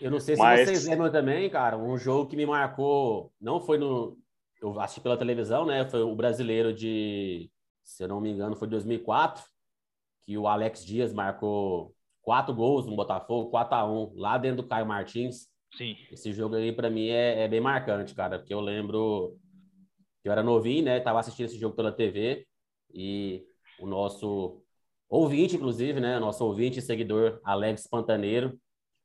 Eu 0.00 0.10
não 0.10 0.20
sei 0.20 0.36
se 0.36 0.42
Mas... 0.42 0.68
vocês 0.68 0.86
lembram 0.86 1.10
também, 1.10 1.48
cara, 1.48 1.76
um 1.76 1.96
jogo 1.96 2.28
que 2.28 2.36
me 2.36 2.44
marcou, 2.46 3.32
não 3.40 3.60
foi 3.60 3.78
no, 3.78 4.16
eu 4.60 4.78
assisti 4.78 5.00
pela 5.00 5.16
televisão, 5.16 5.64
né? 5.64 5.88
Foi 5.88 6.02
o 6.02 6.14
brasileiro 6.14 6.72
de, 6.72 7.50
se 7.82 8.04
eu 8.04 8.08
não 8.08 8.20
me 8.20 8.30
engano, 8.30 8.54
foi 8.54 8.68
2004, 8.68 9.42
que 10.24 10.36
o 10.36 10.46
Alex 10.46 10.84
Dias 10.84 11.12
marcou 11.12 11.94
quatro 12.22 12.54
gols 12.54 12.86
no 12.86 12.94
Botafogo, 12.94 13.50
4 13.50 13.74
a 13.74 13.90
1 13.90 14.12
lá 14.16 14.36
dentro 14.36 14.62
do 14.62 14.68
Caio 14.68 14.86
Martins. 14.86 15.48
Sim. 15.74 15.96
Esse 16.10 16.32
jogo 16.32 16.56
aí, 16.56 16.72
para 16.72 16.90
mim, 16.90 17.08
é, 17.08 17.44
é, 17.44 17.48
bem 17.48 17.60
marcante, 17.60 18.14
cara, 18.14 18.38
porque 18.38 18.52
eu 18.52 18.60
lembro 18.60 19.38
que 20.22 20.28
eu 20.28 20.32
era 20.32 20.42
novinho, 20.42 20.84
né? 20.84 21.00
Tava 21.00 21.20
assistindo 21.20 21.46
esse 21.46 21.58
jogo 21.58 21.74
pela 21.74 21.92
TV 21.92 22.46
e 22.92 23.44
o 23.78 23.86
nosso 23.86 24.62
ouvinte, 25.08 25.56
inclusive, 25.56 26.00
né? 26.00 26.18
Nosso 26.18 26.44
ouvinte 26.44 26.80
e 26.80 26.82
seguidor, 26.82 27.40
Alex 27.42 27.86
Pantaneiro, 27.86 28.60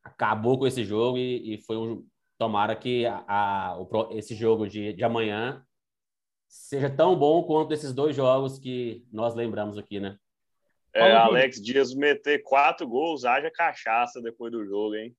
acabou 0.06 0.60
com 0.60 0.68
esse 0.68 0.86
jogo 0.86 1.18
e, 1.18 1.56
e 1.56 1.58
foi 1.64 1.76
um, 1.76 2.08
tomara 2.38 2.76
que 2.76 3.06
a, 3.08 3.24
a, 3.28 3.78
o, 3.80 4.10
esse 4.12 4.36
jogo 4.36 4.68
de, 4.68 4.94
de 4.94 5.04
amanhã 5.04 5.66
seja 6.48 6.90
tão 6.90 7.18
bom 7.18 7.44
quanto 7.44 7.74
esses 7.74 7.92
dois 7.92 8.16
jogos 8.16 8.60
que 8.60 9.04
nós 9.12 9.34
lembramos 9.34 9.78
aqui, 9.78 10.00
né? 10.00 10.18
É, 10.94 11.12
Alex 11.12 11.62
Dias 11.62 11.94
meter 11.94 12.42
quatro 12.44 12.88
gols, 12.88 13.26
haja 13.26 13.52
cachaça 13.52 14.22
depois 14.22 14.52
do 14.52 14.64
jogo, 14.66 14.96
hein? 14.96 15.14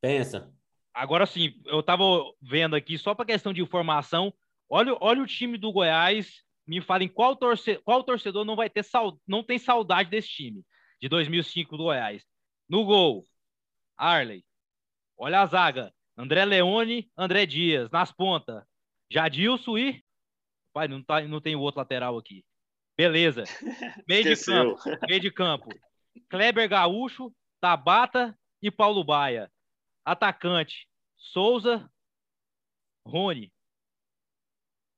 Pensa. 0.00 0.50
Agora 0.94 1.26
sim, 1.26 1.52
eu 1.66 1.82
tava 1.82 2.04
vendo 2.40 2.74
aqui, 2.74 2.96
só 2.96 3.14
para 3.14 3.26
questão 3.26 3.52
de 3.52 3.60
informação, 3.60 4.32
olha, 4.68 4.96
olha 5.00 5.22
o 5.22 5.26
time 5.26 5.58
do 5.58 5.72
Goiás, 5.72 6.42
me 6.66 6.80
falem 6.80 7.08
qual, 7.08 7.36
torce, 7.36 7.76
qual 7.84 8.02
torcedor 8.02 8.44
não 8.44 8.56
vai 8.56 8.70
ter 8.70 8.84
não 9.26 9.42
tem 9.42 9.58
saudade 9.58 10.08
desse 10.08 10.28
time 10.28 10.64
de 11.00 11.08
2005 11.08 11.76
do 11.76 11.84
Goiás. 11.84 12.22
No 12.68 12.84
gol, 12.84 13.24
Arley. 14.00 14.42
Olha 15.18 15.42
a 15.42 15.46
zaga. 15.46 15.94
André 16.16 16.44
Leone, 16.44 17.10
André 17.16 17.44
Dias. 17.44 17.90
Nas 17.90 18.10
pontas, 18.10 18.64
Jadilson 19.10 19.76
e. 19.76 20.04
Pai, 20.72 20.88
não, 20.88 21.02
tá, 21.02 21.20
não 21.22 21.40
tem 21.40 21.54
o 21.54 21.60
outro 21.60 21.80
lateral 21.80 22.16
aqui. 22.16 22.44
Beleza. 22.96 23.44
Meio 24.08 24.24
de 24.24 24.44
campo. 24.44 24.80
Meio 25.06 25.20
de 25.20 25.30
campo. 25.30 25.68
Kleber 26.28 26.68
Gaúcho, 26.68 27.34
Tabata 27.60 28.36
e 28.62 28.70
Paulo 28.70 29.04
Baia. 29.04 29.52
Atacante, 30.04 30.88
Souza, 31.16 31.90
Rony. 33.06 33.52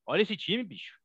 Olha 0.06 0.22
esse 0.22 0.36
time, 0.36 0.62
bicho. 0.62 1.00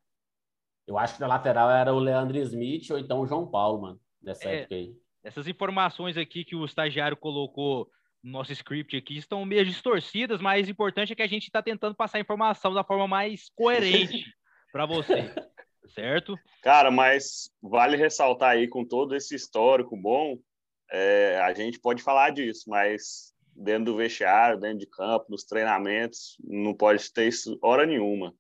Eu 0.86 0.98
acho 0.98 1.16
que 1.16 1.22
na 1.22 1.28
lateral 1.28 1.70
era 1.70 1.94
o 1.94 2.00
Leandro 2.00 2.38
Smith 2.38 2.90
ou 2.92 2.98
então 2.98 3.20
o 3.20 3.28
João 3.28 3.50
Paulo, 3.50 3.82
mano, 3.82 4.02
nessa 4.22 4.48
é, 4.48 4.60
época 4.60 4.76
aí. 4.76 4.96
Essas 5.28 5.46
informações 5.46 6.16
aqui 6.16 6.46
que 6.46 6.56
o 6.56 6.64
estagiário 6.64 7.18
colocou 7.18 7.92
nosso 8.24 8.54
script 8.54 8.96
aqui 8.96 9.18
estão 9.18 9.44
meio 9.44 9.66
distorcidas, 9.66 10.40
mas 10.40 10.68
o 10.68 10.72
importante 10.72 11.12
é 11.12 11.16
que 11.18 11.22
a 11.22 11.28
gente 11.28 11.44
está 11.44 11.62
tentando 11.62 11.94
passar 11.94 12.18
a 12.18 12.22
informação 12.22 12.74
da 12.74 12.82
forma 12.82 13.10
mais 13.10 13.50
coerente 13.54 14.24
para 14.72 14.86
você, 14.86 15.34
certo? 15.94 16.40
Cara, 16.62 16.90
mas 16.90 17.52
vale 17.62 17.98
ressaltar 17.98 18.52
aí 18.52 18.70
com 18.70 18.86
todo 18.86 19.14
esse 19.18 19.36
histórico 19.36 19.98
bom, 19.98 20.38
é, 20.90 21.42
a 21.44 21.54
gente 21.54 21.78
pode 21.78 22.02
falar 22.02 22.30
disso, 22.30 22.64
mas 22.70 23.34
dentro 23.54 23.92
do 23.92 23.98
vestiário, 23.98 24.58
dentro 24.58 24.80
de 24.80 24.88
campo, 24.88 25.26
nos 25.28 25.44
treinamentos, 25.44 26.38
não 26.42 26.74
pode 26.74 27.12
ter 27.12 27.28
isso 27.28 27.60
hora 27.62 27.86
nenhuma. 27.86 28.34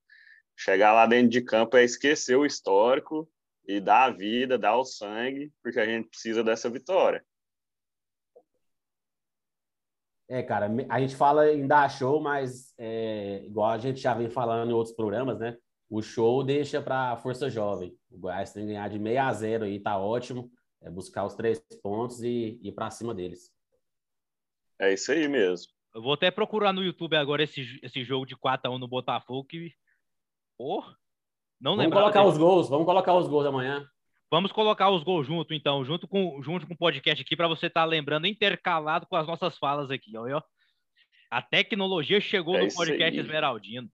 Chegar 0.56 0.94
lá 0.94 1.06
dentro 1.06 1.32
de 1.32 1.42
campo 1.42 1.76
é 1.76 1.84
esquecer 1.84 2.38
o 2.38 2.46
histórico 2.46 3.30
e 3.68 3.82
dar 3.82 4.06
a 4.06 4.10
vida, 4.10 4.58
dar 4.58 4.78
o 4.78 4.86
sangue, 4.86 5.52
porque 5.62 5.80
a 5.80 5.86
gente 5.86 6.08
precisa 6.10 6.44
dessa 6.44 6.70
vitória. 6.70 7.24
É, 10.30 10.44
cara, 10.44 10.70
a 10.90 11.00
gente 11.00 11.16
fala 11.16 11.52
em 11.52 11.68
dar 11.68 11.90
show, 11.90 12.22
mas 12.22 12.74
é, 12.78 13.44
igual 13.46 13.70
a 13.70 13.78
gente 13.78 14.00
já 14.00 14.14
vem 14.14 14.30
falando 14.30 14.70
em 14.70 14.74
outros 14.74 14.96
programas, 14.96 15.40
né? 15.40 15.58
O 15.90 16.02
show 16.02 16.44
deixa 16.44 16.82
para 16.82 17.12
a 17.12 17.18
Força 17.18 17.50
Jovem. 17.50 17.98
O 18.12 18.18
Goiás 18.18 18.52
tem 18.52 18.66
que 18.66 18.74
ganhar 18.74 18.90
de 18.90 18.98
6 18.98 19.18
a 19.18 19.34
0 19.34 19.64
aí, 19.66 19.80
tá 19.80 19.98
ótimo. 19.98 20.52
É 20.82 20.90
buscar 20.90 21.26
os 21.26 21.34
três 21.34 21.60
pontos 21.82 22.22
e 22.22 22.60
ir 22.62 22.72
para 22.74 22.92
cima 22.92 23.16
deles. 23.16 23.52
É 24.80 24.94
isso 24.94 25.12
aí 25.12 25.28
mesmo. 25.28 25.72
Eu 25.96 26.02
vou 26.02 26.14
até 26.14 26.30
procurar 26.30 26.74
no 26.74 26.84
YouTube 26.84 27.16
agora 27.16 27.44
esse, 27.44 27.80
esse 27.82 28.04
jogo 28.04 28.26
de 28.26 28.36
4 28.36 28.70
a 28.70 28.76
1 28.76 28.78
no 28.78 28.88
Botafogo 28.88 29.48
que. 29.48 29.74
Pô, 30.58 30.84
não 31.60 31.76
Vamos 31.76 31.94
colocar 31.94 32.20
dele. 32.20 32.32
os 32.32 32.38
gols, 32.38 32.70
vamos 32.70 32.86
colocar 32.86 33.14
os 33.16 33.28
gols 33.28 33.46
amanhã. 33.46 33.86
Vamos 34.30 34.52
colocar 34.52 34.90
os 34.90 35.04
gols 35.04 35.26
junto, 35.26 35.54
então, 35.54 35.86
junto 35.86 36.08
com, 36.08 36.42
junto 36.44 36.68
com 36.68 36.74
o 36.74 36.78
podcast 36.78 37.24
aqui, 37.24 37.36
para 37.36 37.48
você 37.48 37.68
estar 37.68 37.82
tá 37.82 37.86
lembrando, 37.86 38.28
intercalado 38.28 39.08
com 39.08 39.16
as 39.16 39.26
nossas 39.26 39.58
falas 39.58 39.90
aqui, 39.90 40.18
ó. 40.18 40.42
A 41.32 41.42
tecnologia 41.42 42.20
chegou 42.20 42.56
é 42.58 42.66
no 42.66 42.74
podcast 42.74 43.18
aí. 43.18 43.26
Esmeraldino. 43.26 43.90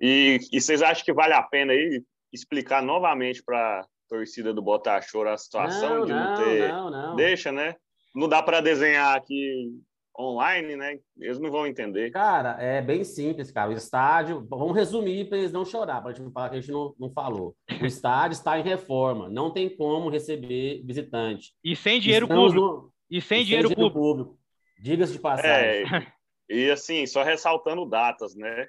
E, 0.00 0.38
e 0.52 0.60
vocês 0.60 0.82
acham 0.82 1.04
que 1.04 1.12
vale 1.12 1.34
a 1.34 1.42
pena 1.42 1.72
aí 1.72 2.02
explicar 2.32 2.82
novamente 2.82 3.42
para 3.42 3.80
a 3.80 3.86
torcida 4.08 4.52
do 4.52 4.62
Botafogo 4.62 5.28
a 5.28 5.36
situação 5.36 6.00
não, 6.00 6.06
de 6.06 6.12
não, 6.12 6.24
não 6.24 6.44
ter. 6.44 6.68
Não, 6.68 6.90
não. 6.90 7.16
Deixa, 7.16 7.52
né? 7.52 7.76
Não 8.14 8.28
dá 8.28 8.42
para 8.42 8.60
desenhar 8.60 9.16
aqui 9.16 9.70
online, 10.18 10.76
né? 10.76 10.98
Eles 11.18 11.38
não 11.38 11.50
vão 11.50 11.66
entender. 11.66 12.10
Cara, 12.10 12.56
é 12.60 12.82
bem 12.82 13.04
simples, 13.04 13.50
cara. 13.50 13.70
O 13.70 13.74
estádio, 13.74 14.46
vamos 14.48 14.74
resumir 14.74 15.28
para 15.28 15.38
eles 15.38 15.52
não 15.52 15.64
chorar, 15.64 16.00
para 16.00 16.10
a 16.10 16.14
gente 16.14 16.24
não 16.24 16.32
falar 16.32 16.50
que 16.50 16.56
a 16.56 16.60
gente 16.60 16.72
não, 16.72 16.94
não 16.98 17.10
falou. 17.10 17.56
O 17.80 17.86
estádio 17.86 18.34
está 18.34 18.58
em 18.58 18.62
reforma, 18.62 19.28
não 19.28 19.52
tem 19.52 19.74
como 19.74 20.10
receber 20.10 20.82
visitante. 20.84 21.54
E 21.64 21.74
sem 21.74 22.00
dinheiro 22.00 22.26
Estamos 22.26 22.52
público. 22.52 22.66
No... 22.66 22.92
E 23.10 23.20
sem, 23.20 23.42
e 23.42 23.44
dinheiro, 23.44 23.68
sem 23.68 23.76
dinheiro 23.76 23.94
público. 23.94 24.24
público. 24.24 24.40
Diga-se 24.80 25.12
de 25.12 25.18
passagem. 25.18 25.84
É, 25.84 26.12
e 26.48 26.70
assim, 26.70 27.06
só 27.06 27.22
ressaltando 27.22 27.88
datas, 27.88 28.34
né? 28.34 28.66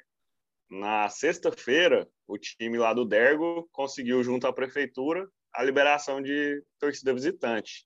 Na 0.70 1.10
sexta-feira, 1.10 2.08
o 2.28 2.38
time 2.38 2.78
lá 2.78 2.94
do 2.94 3.06
Dergo 3.06 3.68
conseguiu, 3.72 4.24
junto 4.24 4.48
à 4.48 4.54
prefeitura, 4.54 5.28
a 5.54 5.64
liberação 5.64 6.22
de 6.22 6.64
torcida 6.80 7.14
visitante 7.14 7.86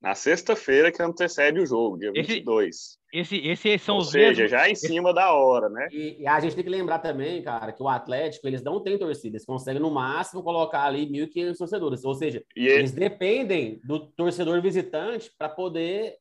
na 0.00 0.14
sexta-feira 0.14 0.92
que 0.92 1.02
antecede 1.02 1.58
o 1.60 1.66
jogo, 1.66 1.98
dia 1.98 2.12
esse, 2.14 2.34
22. 2.34 2.98
Esse, 3.12 3.36
esses 3.36 3.82
são 3.82 3.94
Ou 3.94 4.02
os 4.02 4.10
seja, 4.10 4.42
mesmos... 4.42 4.50
já 4.50 4.68
em 4.68 4.74
cima 4.74 5.14
da 5.14 5.32
hora, 5.32 5.68
né? 5.68 5.88
E, 5.90 6.20
e, 6.20 6.26
a 6.26 6.38
gente 6.40 6.54
tem 6.54 6.64
que 6.64 6.70
lembrar 6.70 6.98
também, 6.98 7.42
cara, 7.42 7.72
que 7.72 7.82
o 7.82 7.88
Atlético, 7.88 8.46
eles 8.46 8.62
não 8.62 8.82
têm 8.82 8.98
torcida, 8.98 9.36
eles 9.36 9.46
conseguem 9.46 9.80
no 9.80 9.90
máximo 9.90 10.42
colocar 10.42 10.84
ali 10.84 11.06
1.500 11.06 11.56
torcedores, 11.56 12.04
ou 12.04 12.14
seja, 12.14 12.44
e 12.56 12.66
eles 12.66 12.90
ele... 12.92 13.00
dependem 13.00 13.80
do 13.84 14.00
torcedor 14.00 14.60
visitante 14.60 15.30
para 15.38 15.48
poder 15.48 16.16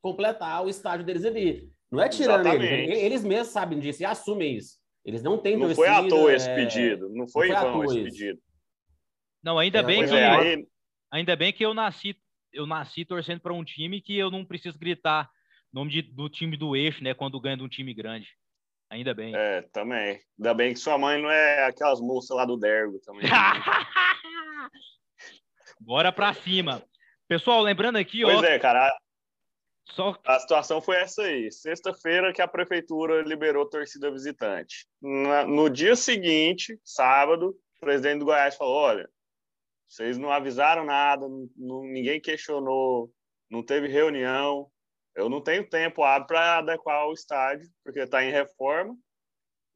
completar 0.00 0.64
o 0.64 0.68
estádio 0.68 1.04
deles 1.04 1.24
ali. 1.24 1.68
Não 1.90 2.00
é 2.00 2.08
tirando 2.08 2.46
Exatamente. 2.46 2.72
eles, 2.72 2.98
eles 3.02 3.24
mesmos 3.24 3.48
sabem 3.48 3.78
disso 3.78 4.02
e 4.02 4.04
assumem 4.04 4.56
isso. 4.56 4.78
Eles 5.04 5.22
não 5.22 5.38
têm 5.38 5.56
não 5.56 5.66
torcida. 5.66 5.88
Não 5.88 5.96
foi 5.98 6.06
à 6.06 6.08
toa 6.08 6.34
esse 6.34 6.48
é... 6.48 6.54
pedido, 6.54 7.08
não 7.10 7.28
foi, 7.28 7.48
não 7.48 7.56
foi 7.56 7.68
em 7.68 7.72
vão 7.72 7.84
esse 7.84 8.02
pedido. 8.02 8.40
Não, 9.42 9.58
ainda 9.58 9.78
é, 9.78 9.82
bem 9.82 10.04
que 10.04 10.14
é, 10.14 10.26
aí... 10.26 10.66
ainda 11.12 11.36
bem 11.36 11.52
que 11.52 11.64
eu 11.64 11.72
nasci 11.72 12.16
eu 12.56 12.66
nasci 12.66 13.04
torcendo 13.04 13.40
para 13.40 13.52
um 13.52 13.62
time 13.62 14.00
que 14.00 14.16
eu 14.16 14.30
não 14.30 14.44
preciso 14.44 14.78
gritar 14.78 15.30
nome 15.72 15.90
de, 15.90 16.02
do 16.02 16.28
time 16.28 16.56
do 16.56 16.74
eixo, 16.74 17.04
né? 17.04 17.12
Quando 17.14 17.40
ganha 17.40 17.56
de 17.56 17.62
um 17.62 17.68
time 17.68 17.92
grande. 17.92 18.28
Ainda 18.88 19.12
bem. 19.14 19.34
É, 19.36 19.62
também. 19.72 20.20
Ainda 20.38 20.54
bem 20.54 20.72
que 20.72 20.78
sua 20.78 20.96
mãe 20.96 21.20
não 21.20 21.30
é 21.30 21.64
aquelas 21.66 22.00
moças 22.00 22.36
lá 22.36 22.44
do 22.44 22.56
Dergo 22.56 22.98
também. 23.00 23.22
Bora 25.80 26.10
pra 26.10 26.32
cima. 26.32 26.82
Pessoal, 27.28 27.60
lembrando 27.60 27.96
aqui, 27.96 28.22
pois 28.22 28.36
ó. 28.36 28.40
Pois 28.40 28.50
é, 28.50 28.58
cara. 28.58 28.96
Só... 29.90 30.16
A 30.24 30.38
situação 30.40 30.80
foi 30.80 30.96
essa 30.96 31.22
aí. 31.22 31.50
Sexta-feira 31.52 32.32
que 32.32 32.42
a 32.42 32.48
prefeitura 32.48 33.22
liberou 33.22 33.68
torcida 33.68 34.10
visitante. 34.10 34.86
No 35.00 35.68
dia 35.68 35.94
seguinte, 35.94 36.78
sábado, 36.84 37.50
o 37.76 37.80
presidente 37.80 38.20
do 38.20 38.24
Goiás 38.24 38.56
falou: 38.56 38.76
olha, 38.76 39.08
Vocês 39.88 40.18
não 40.18 40.30
avisaram 40.30 40.84
nada, 40.84 41.26
não, 41.56 41.82
ninguém 41.84 42.20
questionou, 42.20 43.12
não 43.50 43.62
teve 43.62 43.88
reunião. 43.88 44.70
Eu 45.14 45.28
não 45.28 45.40
tenho 45.40 45.68
tempo 45.68 46.02
para 46.26 46.58
adequar 46.58 47.06
o 47.06 47.12
estádio, 47.12 47.68
porque 47.82 48.00
está 48.00 48.22
em 48.24 48.30
reforma. 48.30 48.96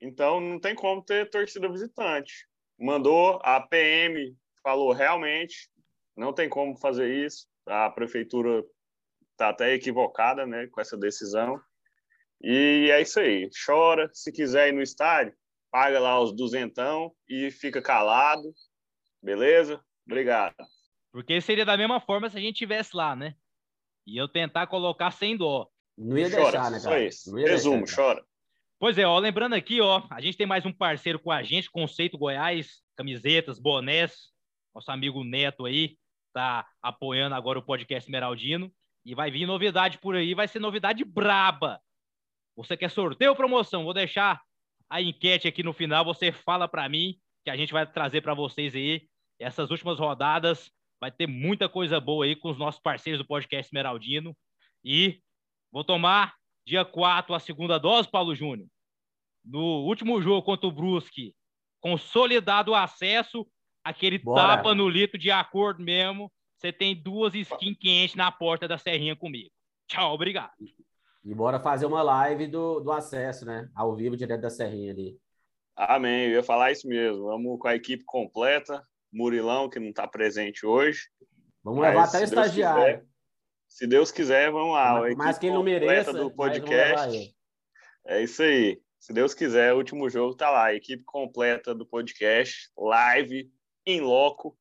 Então, 0.00 0.40
não 0.40 0.58
tem 0.58 0.74
como 0.74 1.02
ter 1.02 1.30
torcida 1.30 1.70
visitante. 1.70 2.46
Mandou, 2.78 3.38
a 3.42 3.60
PM 3.60 4.36
falou 4.62 4.92
realmente, 4.92 5.70
não 6.16 6.32
tem 6.32 6.48
como 6.48 6.76
fazer 6.76 7.12
isso. 7.24 7.46
A 7.66 7.88
prefeitura 7.90 8.64
está 9.32 9.50
até 9.50 9.74
equivocada 9.74 10.46
né, 10.46 10.66
com 10.66 10.80
essa 10.80 10.96
decisão. 10.96 11.60
E 12.42 12.90
é 12.90 13.00
isso 13.00 13.20
aí. 13.20 13.48
Chora. 13.64 14.10
Se 14.12 14.32
quiser 14.32 14.68
ir 14.68 14.72
no 14.72 14.82
estádio, 14.82 15.34
paga 15.70 15.98
lá 16.00 16.20
os 16.20 16.34
duzentão 16.34 17.14
e 17.28 17.50
fica 17.50 17.80
calado. 17.80 18.52
Beleza? 19.22 19.82
Obrigado. 20.06 20.56
Porque 21.12 21.40
seria 21.40 21.64
da 21.64 21.76
mesma 21.76 22.00
forma 22.00 22.30
se 22.30 22.36
a 22.38 22.40
gente 22.40 22.56
tivesse 22.56 22.96
lá, 22.96 23.16
né? 23.16 23.34
E 24.06 24.16
eu 24.16 24.28
tentar 24.28 24.66
colocar 24.66 25.10
sem 25.10 25.36
dó. 25.36 25.68
Não 25.96 26.16
ia 26.16 26.30
chora, 26.30 26.42
deixar, 26.42 26.70
né, 26.70 26.80
cara? 26.80 26.80
Só 26.80 26.98
isso. 26.98 27.34
Resumo, 27.34 27.84
deixar, 27.84 28.02
chora. 28.02 28.24
Pois 28.78 28.96
é, 28.96 29.06
ó, 29.06 29.18
lembrando 29.18 29.54
aqui, 29.54 29.80
ó, 29.80 30.02
a 30.08 30.20
gente 30.20 30.38
tem 30.38 30.46
mais 30.46 30.64
um 30.64 30.72
parceiro 30.72 31.18
com 31.18 31.30
a 31.30 31.42
gente, 31.42 31.70
Conceito 31.70 32.16
Goiás, 32.16 32.80
camisetas, 32.96 33.58
bonés. 33.58 34.30
Nosso 34.74 34.90
amigo 34.90 35.22
Neto 35.22 35.66
aí 35.66 35.98
tá 36.32 36.66
apoiando 36.80 37.34
agora 37.34 37.58
o 37.58 37.62
podcast 37.62 38.08
Esmeraldino. 38.08 38.72
E 39.04 39.14
vai 39.14 39.30
vir 39.30 39.46
novidade 39.46 39.98
por 39.98 40.14
aí, 40.14 40.34
vai 40.34 40.46
ser 40.46 40.60
novidade 40.60 41.04
braba. 41.04 41.80
Você 42.56 42.76
quer 42.76 42.90
sorteio 42.90 43.30
ou 43.30 43.36
promoção? 43.36 43.84
Vou 43.84 43.94
deixar 43.94 44.40
a 44.88 45.00
enquete 45.00 45.48
aqui 45.48 45.62
no 45.62 45.72
final. 45.72 46.04
Você 46.04 46.32
fala 46.32 46.68
para 46.68 46.88
mim 46.88 47.18
que 47.44 47.50
a 47.50 47.56
gente 47.56 47.72
vai 47.72 47.86
trazer 47.86 48.20
para 48.20 48.34
vocês 48.34 48.74
aí 48.74 49.08
essas 49.40 49.70
últimas 49.70 49.98
rodadas. 49.98 50.70
Vai 51.00 51.10
ter 51.10 51.26
muita 51.26 51.68
coisa 51.68 51.98
boa 51.98 52.24
aí 52.24 52.36
com 52.36 52.50
os 52.50 52.58
nossos 52.58 52.80
parceiros 52.80 53.20
do 53.20 53.26
podcast 53.26 53.68
Esmeraldino. 53.68 54.36
E 54.84 55.20
vou 55.72 55.82
tomar 55.82 56.34
dia 56.66 56.84
4 56.84 57.34
a 57.34 57.40
segunda 57.40 57.78
dose, 57.78 58.08
Paulo 58.08 58.34
Júnior. 58.34 58.68
No 59.44 59.84
último 59.84 60.20
jogo 60.20 60.42
contra 60.42 60.66
o 60.66 60.72
Brusque, 60.72 61.34
consolidado 61.80 62.72
o 62.72 62.74
acesso, 62.74 63.46
aquele 63.82 64.18
Bora. 64.18 64.56
tapa 64.56 64.74
no 64.74 64.88
litro 64.88 65.18
de 65.18 65.30
acordo 65.30 65.82
mesmo. 65.82 66.30
Você 66.56 66.70
tem 66.70 66.94
duas 66.94 67.34
skins 67.34 67.78
quentes 67.78 68.14
na 68.14 68.30
porta 68.30 68.68
da 68.68 68.76
Serrinha 68.76 69.16
comigo. 69.16 69.50
Tchau, 69.88 70.12
obrigado. 70.14 70.52
E 71.24 71.34
bora 71.34 71.58
fazer 71.58 71.86
uma 71.86 72.02
live 72.02 72.46
do, 72.46 72.80
do 72.80 72.92
acesso, 72.92 73.44
né? 73.46 73.68
Ao 73.74 73.94
vivo, 73.96 74.16
direto 74.16 74.42
da 74.42 74.50
Serrinha 74.50 74.92
ali. 74.92 75.18
Amém, 75.74 76.26
eu 76.26 76.32
ia 76.32 76.42
falar 76.42 76.70
isso 76.70 76.86
mesmo. 76.86 77.24
Vamos 77.24 77.58
com 77.58 77.68
a 77.68 77.74
equipe 77.74 78.04
completa. 78.04 78.86
Murilão, 79.12 79.68
que 79.68 79.78
não 79.78 79.90
está 79.90 80.06
presente 80.06 80.64
hoje. 80.64 81.08
Vamos 81.62 81.82
levar 81.82 82.04
até 82.04 82.20
o 82.20 82.24
estagiário. 82.24 82.98
Quiser, 82.98 83.10
se 83.68 83.86
Deus 83.86 84.10
quiser, 84.10 84.50
vamos 84.50 84.74
lá. 84.74 85.00
Mas, 85.00 85.16
mas 85.16 85.38
quem 85.38 85.52
não 85.52 85.62
mereça, 85.62 86.12
do 86.12 86.30
podcast. 86.30 87.34
É 88.06 88.22
isso 88.22 88.42
aí. 88.42 88.80
Se 88.98 89.12
Deus 89.12 89.32
quiser, 89.32 89.72
o 89.72 89.78
último 89.78 90.10
jogo 90.10 90.34
tá 90.34 90.50
lá. 90.50 90.74
equipe 90.74 91.02
completa 91.04 91.74
do 91.74 91.86
podcast, 91.86 92.70
live, 92.76 93.50
em 93.86 94.00
loco. 94.00 94.56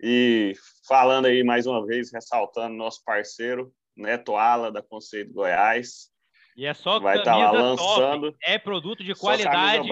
E 0.00 0.54
falando 0.86 1.26
aí 1.26 1.44
mais 1.44 1.66
uma 1.66 1.86
vez, 1.86 2.12
ressaltando 2.12 2.74
nosso 2.74 3.02
parceiro, 3.04 3.72
Neto 3.96 4.36
Ala, 4.36 4.72
da 4.72 4.82
Conceito 4.82 5.32
Goiás. 5.32 6.10
E 6.56 6.66
é 6.66 6.74
só 6.74 6.98
Vai 6.98 7.18
estar 7.18 7.32
tá 7.32 7.38
lá 7.38 7.50
lançando. 7.52 8.32
Top. 8.32 8.38
É 8.44 8.58
produto 8.58 9.04
de 9.04 9.14
qualidade. 9.14 9.88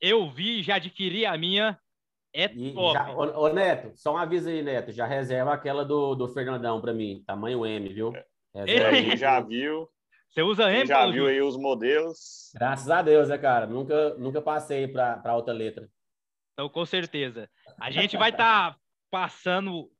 Eu 0.00 0.30
vi, 0.30 0.62
já 0.62 0.76
adquiri 0.76 1.26
a 1.26 1.36
minha. 1.36 1.78
É 2.34 2.46
e 2.46 2.72
top. 2.72 2.92
Já, 2.94 3.10
ô, 3.12 3.44
ô, 3.44 3.48
Neto, 3.48 3.92
só 3.94 4.14
um 4.14 4.16
aviso 4.16 4.48
aí, 4.48 4.62
Neto. 4.62 4.90
Já 4.90 5.06
reserva 5.06 5.52
aquela 5.52 5.84
do, 5.84 6.14
do 6.14 6.28
Fernandão 6.28 6.80
para 6.80 6.94
mim. 6.94 7.22
Tamanho 7.26 7.66
M, 7.66 7.88
viu? 7.92 8.12
Reserva. 8.54 9.16
já 9.16 9.40
viu. 9.40 9.88
Você 10.30 10.42
usa 10.42 10.72
M? 10.72 10.86
Já 10.86 11.06
viu 11.10 11.26
aí 11.26 11.42
os 11.42 11.58
modelos? 11.58 12.50
Graças 12.54 12.88
a 12.88 13.02
Deus, 13.02 13.28
né, 13.28 13.36
cara? 13.36 13.66
Nunca, 13.66 14.14
nunca 14.14 14.40
passei 14.40 14.88
para 14.88 15.36
outra 15.36 15.52
letra. 15.52 15.86
Então, 16.54 16.68
com 16.70 16.86
certeza. 16.86 17.50
A 17.78 17.90
gente 17.90 18.16
vai 18.16 18.30
estar 18.30 18.72
tá 18.72 18.78
passando 19.10 19.90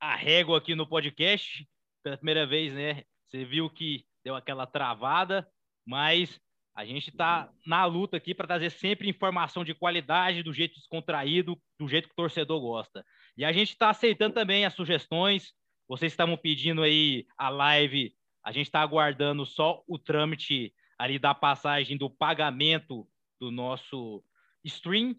a 0.00 0.16
régua 0.16 0.58
aqui 0.58 0.74
no 0.74 0.88
podcast 0.88 1.64
pela 2.02 2.16
primeira 2.16 2.44
vez, 2.44 2.72
né? 2.72 3.04
Você 3.28 3.44
viu 3.44 3.70
que 3.70 4.04
deu 4.24 4.34
aquela 4.34 4.66
travada, 4.66 5.48
mas 5.86 6.40
a 6.74 6.84
gente 6.86 7.10
está 7.10 7.50
na 7.66 7.84
luta 7.84 8.16
aqui 8.16 8.34
para 8.34 8.46
trazer 8.46 8.70
sempre 8.70 9.08
informação 9.08 9.62
de 9.62 9.74
qualidade, 9.74 10.42
do 10.42 10.54
jeito 10.54 10.74
descontraído, 10.74 11.60
do 11.78 11.86
jeito 11.86 12.08
que 12.08 12.14
o 12.14 12.16
torcedor 12.16 12.60
gosta. 12.60 13.04
E 13.36 13.44
a 13.44 13.52
gente 13.52 13.70
está 13.70 13.90
aceitando 13.90 14.34
também 14.34 14.64
as 14.64 14.74
sugestões. 14.74 15.52
Vocês 15.86 16.12
estavam 16.12 16.36
pedindo 16.36 16.82
aí 16.82 17.26
a 17.36 17.50
live, 17.50 18.14
a 18.42 18.52
gente 18.52 18.66
está 18.66 18.80
aguardando 18.80 19.44
só 19.44 19.82
o 19.86 19.98
trâmite 19.98 20.72
ali 20.98 21.18
da 21.18 21.34
passagem 21.34 21.96
do 21.98 22.08
pagamento 22.08 23.06
do 23.38 23.50
nosso 23.50 24.24
stream, 24.64 25.14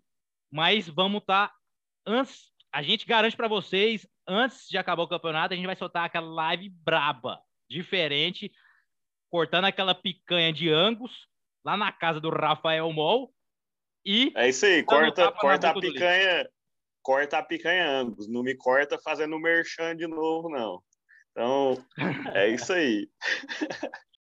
mas 0.52 0.90
vamos 0.90 1.22
estar 1.22 1.50
tá, 1.50 1.56
antes. 2.06 2.52
A 2.72 2.82
gente 2.82 3.06
garante 3.06 3.38
para 3.38 3.48
vocês, 3.48 4.08
antes 4.28 4.68
de 4.68 4.80
acabar 4.80 5.04
o 5.04 5.08
campeonato, 5.08 5.54
a 5.54 5.56
gente 5.56 5.68
vai 5.68 5.76
soltar 5.76 6.06
aquela 6.06 6.26
live 6.26 6.70
braba, 6.70 7.40
diferente, 7.70 8.52
cortando 9.30 9.66
aquela 9.66 9.94
picanha 9.94 10.52
de 10.52 10.70
Angus 10.70 11.28
lá 11.64 11.78
na 11.78 11.92
casa 11.92 12.20
do 12.20 12.30
Rafael 12.30 12.92
Mol. 12.92 13.34
E 14.06 14.34
é 14.36 14.50
isso 14.50 14.66
aí, 14.66 14.84
corta, 14.84 15.32
corta 15.32 15.70
a 15.70 15.74
picanha, 15.74 16.50
corta 17.02 17.38
a 17.38 17.44
picanha 17.44 17.90
ambos, 17.90 18.28
não 18.28 18.44
me 18.44 18.54
corta 18.54 19.00
fazendo 19.00 19.40
merchan 19.40 19.96
de 19.96 20.06
novo, 20.08 20.50
não. 20.50 20.84
Então, 21.32 21.86
é 22.36 22.50
isso 22.50 22.74
aí. 22.74 23.10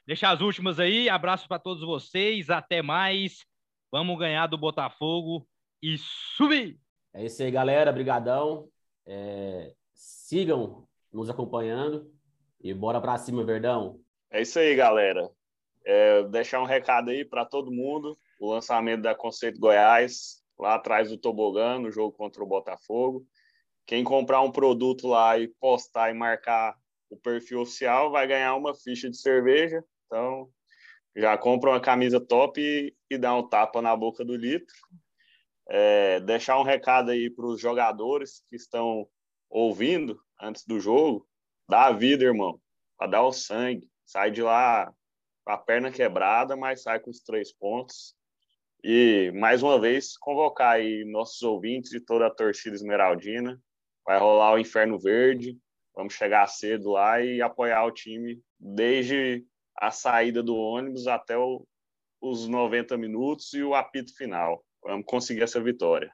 Deixa 0.05 0.29
as 0.29 0.41
últimas 0.41 0.79
aí, 0.79 1.09
abraço 1.09 1.47
para 1.47 1.59
todos 1.59 1.83
vocês, 1.83 2.49
até 2.49 2.81
mais. 2.81 3.45
Vamos 3.91 4.17
ganhar 4.17 4.47
do 4.47 4.57
Botafogo 4.57 5.47
e 5.81 5.97
subir! 5.97 6.79
É 7.13 7.25
isso 7.25 7.41
aí, 7.43 7.51
galera, 7.51 7.91
brigadão. 7.91 8.69
É... 9.05 9.73
Sigam 9.93 10.87
nos 11.11 11.29
acompanhando 11.29 12.09
e 12.61 12.73
bora 12.73 13.01
para 13.01 13.17
cima, 13.17 13.43
Verdão. 13.43 13.99
É 14.29 14.41
isso 14.41 14.57
aí, 14.59 14.75
galera. 14.75 15.29
É, 15.85 16.23
deixar 16.23 16.61
um 16.61 16.65
recado 16.65 17.09
aí 17.09 17.25
para 17.25 17.45
todo 17.45 17.71
mundo: 17.71 18.17
o 18.39 18.51
lançamento 18.51 19.01
da 19.01 19.15
Conceito 19.15 19.59
Goiás, 19.59 20.41
lá 20.59 20.75
atrás 20.75 21.09
do 21.09 21.17
Tobogã, 21.17 21.79
no 21.79 21.91
jogo 21.91 22.15
contra 22.15 22.43
o 22.43 22.47
Botafogo. 22.47 23.25
Quem 23.85 24.03
comprar 24.03 24.41
um 24.41 24.51
produto 24.51 25.07
lá 25.07 25.37
e 25.37 25.47
postar 25.59 26.11
e 26.11 26.13
marcar 26.13 26.75
o 27.09 27.17
perfil 27.17 27.61
oficial 27.61 28.11
vai 28.11 28.27
ganhar 28.27 28.55
uma 28.55 28.73
ficha 28.73 29.09
de 29.09 29.17
cerveja. 29.17 29.83
Então, 30.05 30.49
já 31.15 31.37
compra 31.37 31.71
uma 31.71 31.81
camisa 31.81 32.19
top 32.19 32.61
e, 32.61 32.95
e 33.09 33.17
dá 33.17 33.35
um 33.35 33.47
tapa 33.47 33.81
na 33.81 33.95
boca 33.95 34.23
do 34.23 34.35
litro. 34.35 34.73
É, 35.69 36.19
deixar 36.21 36.59
um 36.59 36.63
recado 36.63 37.11
aí 37.11 37.29
para 37.29 37.45
os 37.45 37.59
jogadores 37.59 38.43
que 38.47 38.55
estão 38.55 39.07
ouvindo 39.49 40.21
antes 40.39 40.65
do 40.65 40.79
jogo: 40.79 41.27
dá 41.67 41.87
a 41.87 41.91
vida, 41.91 42.23
irmão, 42.23 42.61
para 42.97 43.07
dar 43.07 43.23
o 43.23 43.33
sangue. 43.33 43.89
Sai 44.05 44.31
de 44.31 44.41
lá 44.41 44.93
a 45.45 45.57
perna 45.57 45.91
quebrada, 45.91 46.55
mas 46.55 46.83
sai 46.83 46.99
com 46.99 47.09
os 47.09 47.19
três 47.19 47.51
pontos. 47.51 48.15
E, 48.83 49.31
mais 49.35 49.61
uma 49.61 49.79
vez, 49.79 50.17
convocar 50.17 50.73
aí 50.73 51.05
nossos 51.05 51.41
ouvintes 51.43 51.93
e 51.93 51.99
toda 51.99 52.27
a 52.27 52.33
torcida 52.33 52.75
esmeraldina. 52.75 53.59
Vai 54.05 54.19
rolar 54.19 54.53
o 54.53 54.59
Inferno 54.59 54.99
Verde. 54.99 55.57
Vamos 55.95 56.13
chegar 56.13 56.47
cedo 56.47 56.91
lá 56.91 57.21
e 57.21 57.41
apoiar 57.41 57.85
o 57.85 57.91
time 57.91 58.41
desde 58.59 59.45
a 59.77 59.91
saída 59.91 60.41
do 60.41 60.55
ônibus 60.55 61.05
até 61.07 61.37
o, 61.37 61.65
os 62.19 62.47
90 62.47 62.97
minutos 62.97 63.53
e 63.53 63.61
o 63.61 63.75
apito 63.75 64.15
final. 64.15 64.63
Vamos 64.83 65.05
conseguir 65.05 65.43
essa 65.43 65.61
vitória. 65.61 66.11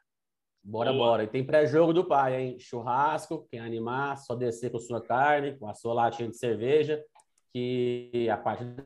Bora, 0.62 0.92
bora. 0.92 1.24
E 1.24 1.28
tem 1.28 1.46
pré-jogo 1.46 1.94
do 1.94 2.04
pai, 2.04 2.36
hein? 2.36 2.60
Churrasco, 2.60 3.48
quem 3.50 3.62
animar, 3.62 4.18
só 4.18 4.36
descer 4.36 4.70
com 4.70 4.80
sua 4.80 5.02
carne, 5.02 5.58
com 5.58 5.70
a 5.70 5.74
sua 5.74 5.94
latinha 5.94 6.30
de 6.30 6.38
cerveja, 6.38 7.02
que 7.54 8.28
a 8.30 8.36
partir 8.36 8.86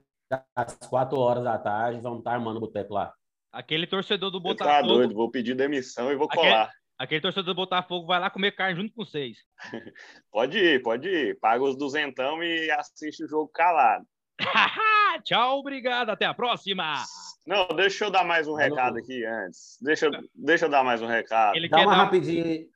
às 0.55 0.75
quatro 0.87 1.19
horas 1.19 1.43
da 1.43 1.57
tarde, 1.57 1.99
vamos 2.01 2.19
estar 2.19 2.33
armando 2.33 2.57
o 2.57 2.61
boteco 2.61 2.93
lá. 2.93 3.13
Aquele 3.51 3.85
torcedor 3.85 4.31
do 4.31 4.39
tá 4.41 4.49
Botafogo. 4.49 4.71
Tá 4.71 4.81
doido, 4.81 5.13
vou 5.13 5.29
pedir 5.29 5.55
demissão 5.55 6.11
e 6.11 6.15
vou 6.15 6.27
aquele, 6.27 6.47
colar. 6.47 6.71
Aquele 6.97 7.21
torcedor 7.21 7.53
do 7.53 7.55
Botafogo 7.55 8.07
vai 8.07 8.19
lá 8.19 8.29
comer 8.29 8.51
carne 8.51 8.79
junto 8.79 8.93
com 8.93 9.03
vocês. 9.03 9.37
pode 10.31 10.57
ir, 10.57 10.81
pode 10.81 11.09
ir. 11.09 11.39
Paga 11.39 11.63
os 11.63 11.77
duzentão 11.77 12.41
e 12.41 12.71
assiste 12.71 13.25
o 13.25 13.27
jogo 13.27 13.49
calado. 13.53 14.05
Tchau, 15.25 15.59
obrigado. 15.59 16.09
Até 16.09 16.25
a 16.25 16.33
próxima. 16.33 17.03
Não, 17.45 17.67
deixa 17.75 18.05
eu 18.05 18.11
dar 18.11 18.23
mais 18.23 18.47
um 18.47 18.53
recado 18.53 18.97
aqui 18.97 19.25
antes. 19.25 19.77
Deixa, 19.81 20.09
deixa 20.33 20.65
eu 20.65 20.69
dar 20.69 20.83
mais 20.83 21.01
um 21.01 21.07
recado. 21.07 21.55
Ele 21.55 21.67
Dá 21.67 21.79
uma 21.79 21.91
dar... 21.91 22.03
rapidinho. 22.03 22.67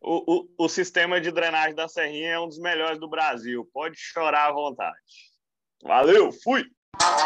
O, 0.00 0.36
o, 0.36 0.64
o 0.64 0.68
sistema 0.68 1.20
de 1.20 1.30
drenagem 1.30 1.74
da 1.74 1.88
Serrinha 1.88 2.30
é 2.30 2.40
um 2.40 2.48
dos 2.48 2.58
melhores 2.58 2.98
do 2.98 3.08
Brasil. 3.08 3.68
Pode 3.72 3.96
chorar 3.98 4.48
à 4.48 4.52
vontade. 4.52 4.96
Valeu, 5.82 6.32
fui! 6.32 6.64
Thank 7.00 7.22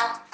you. 0.00 0.05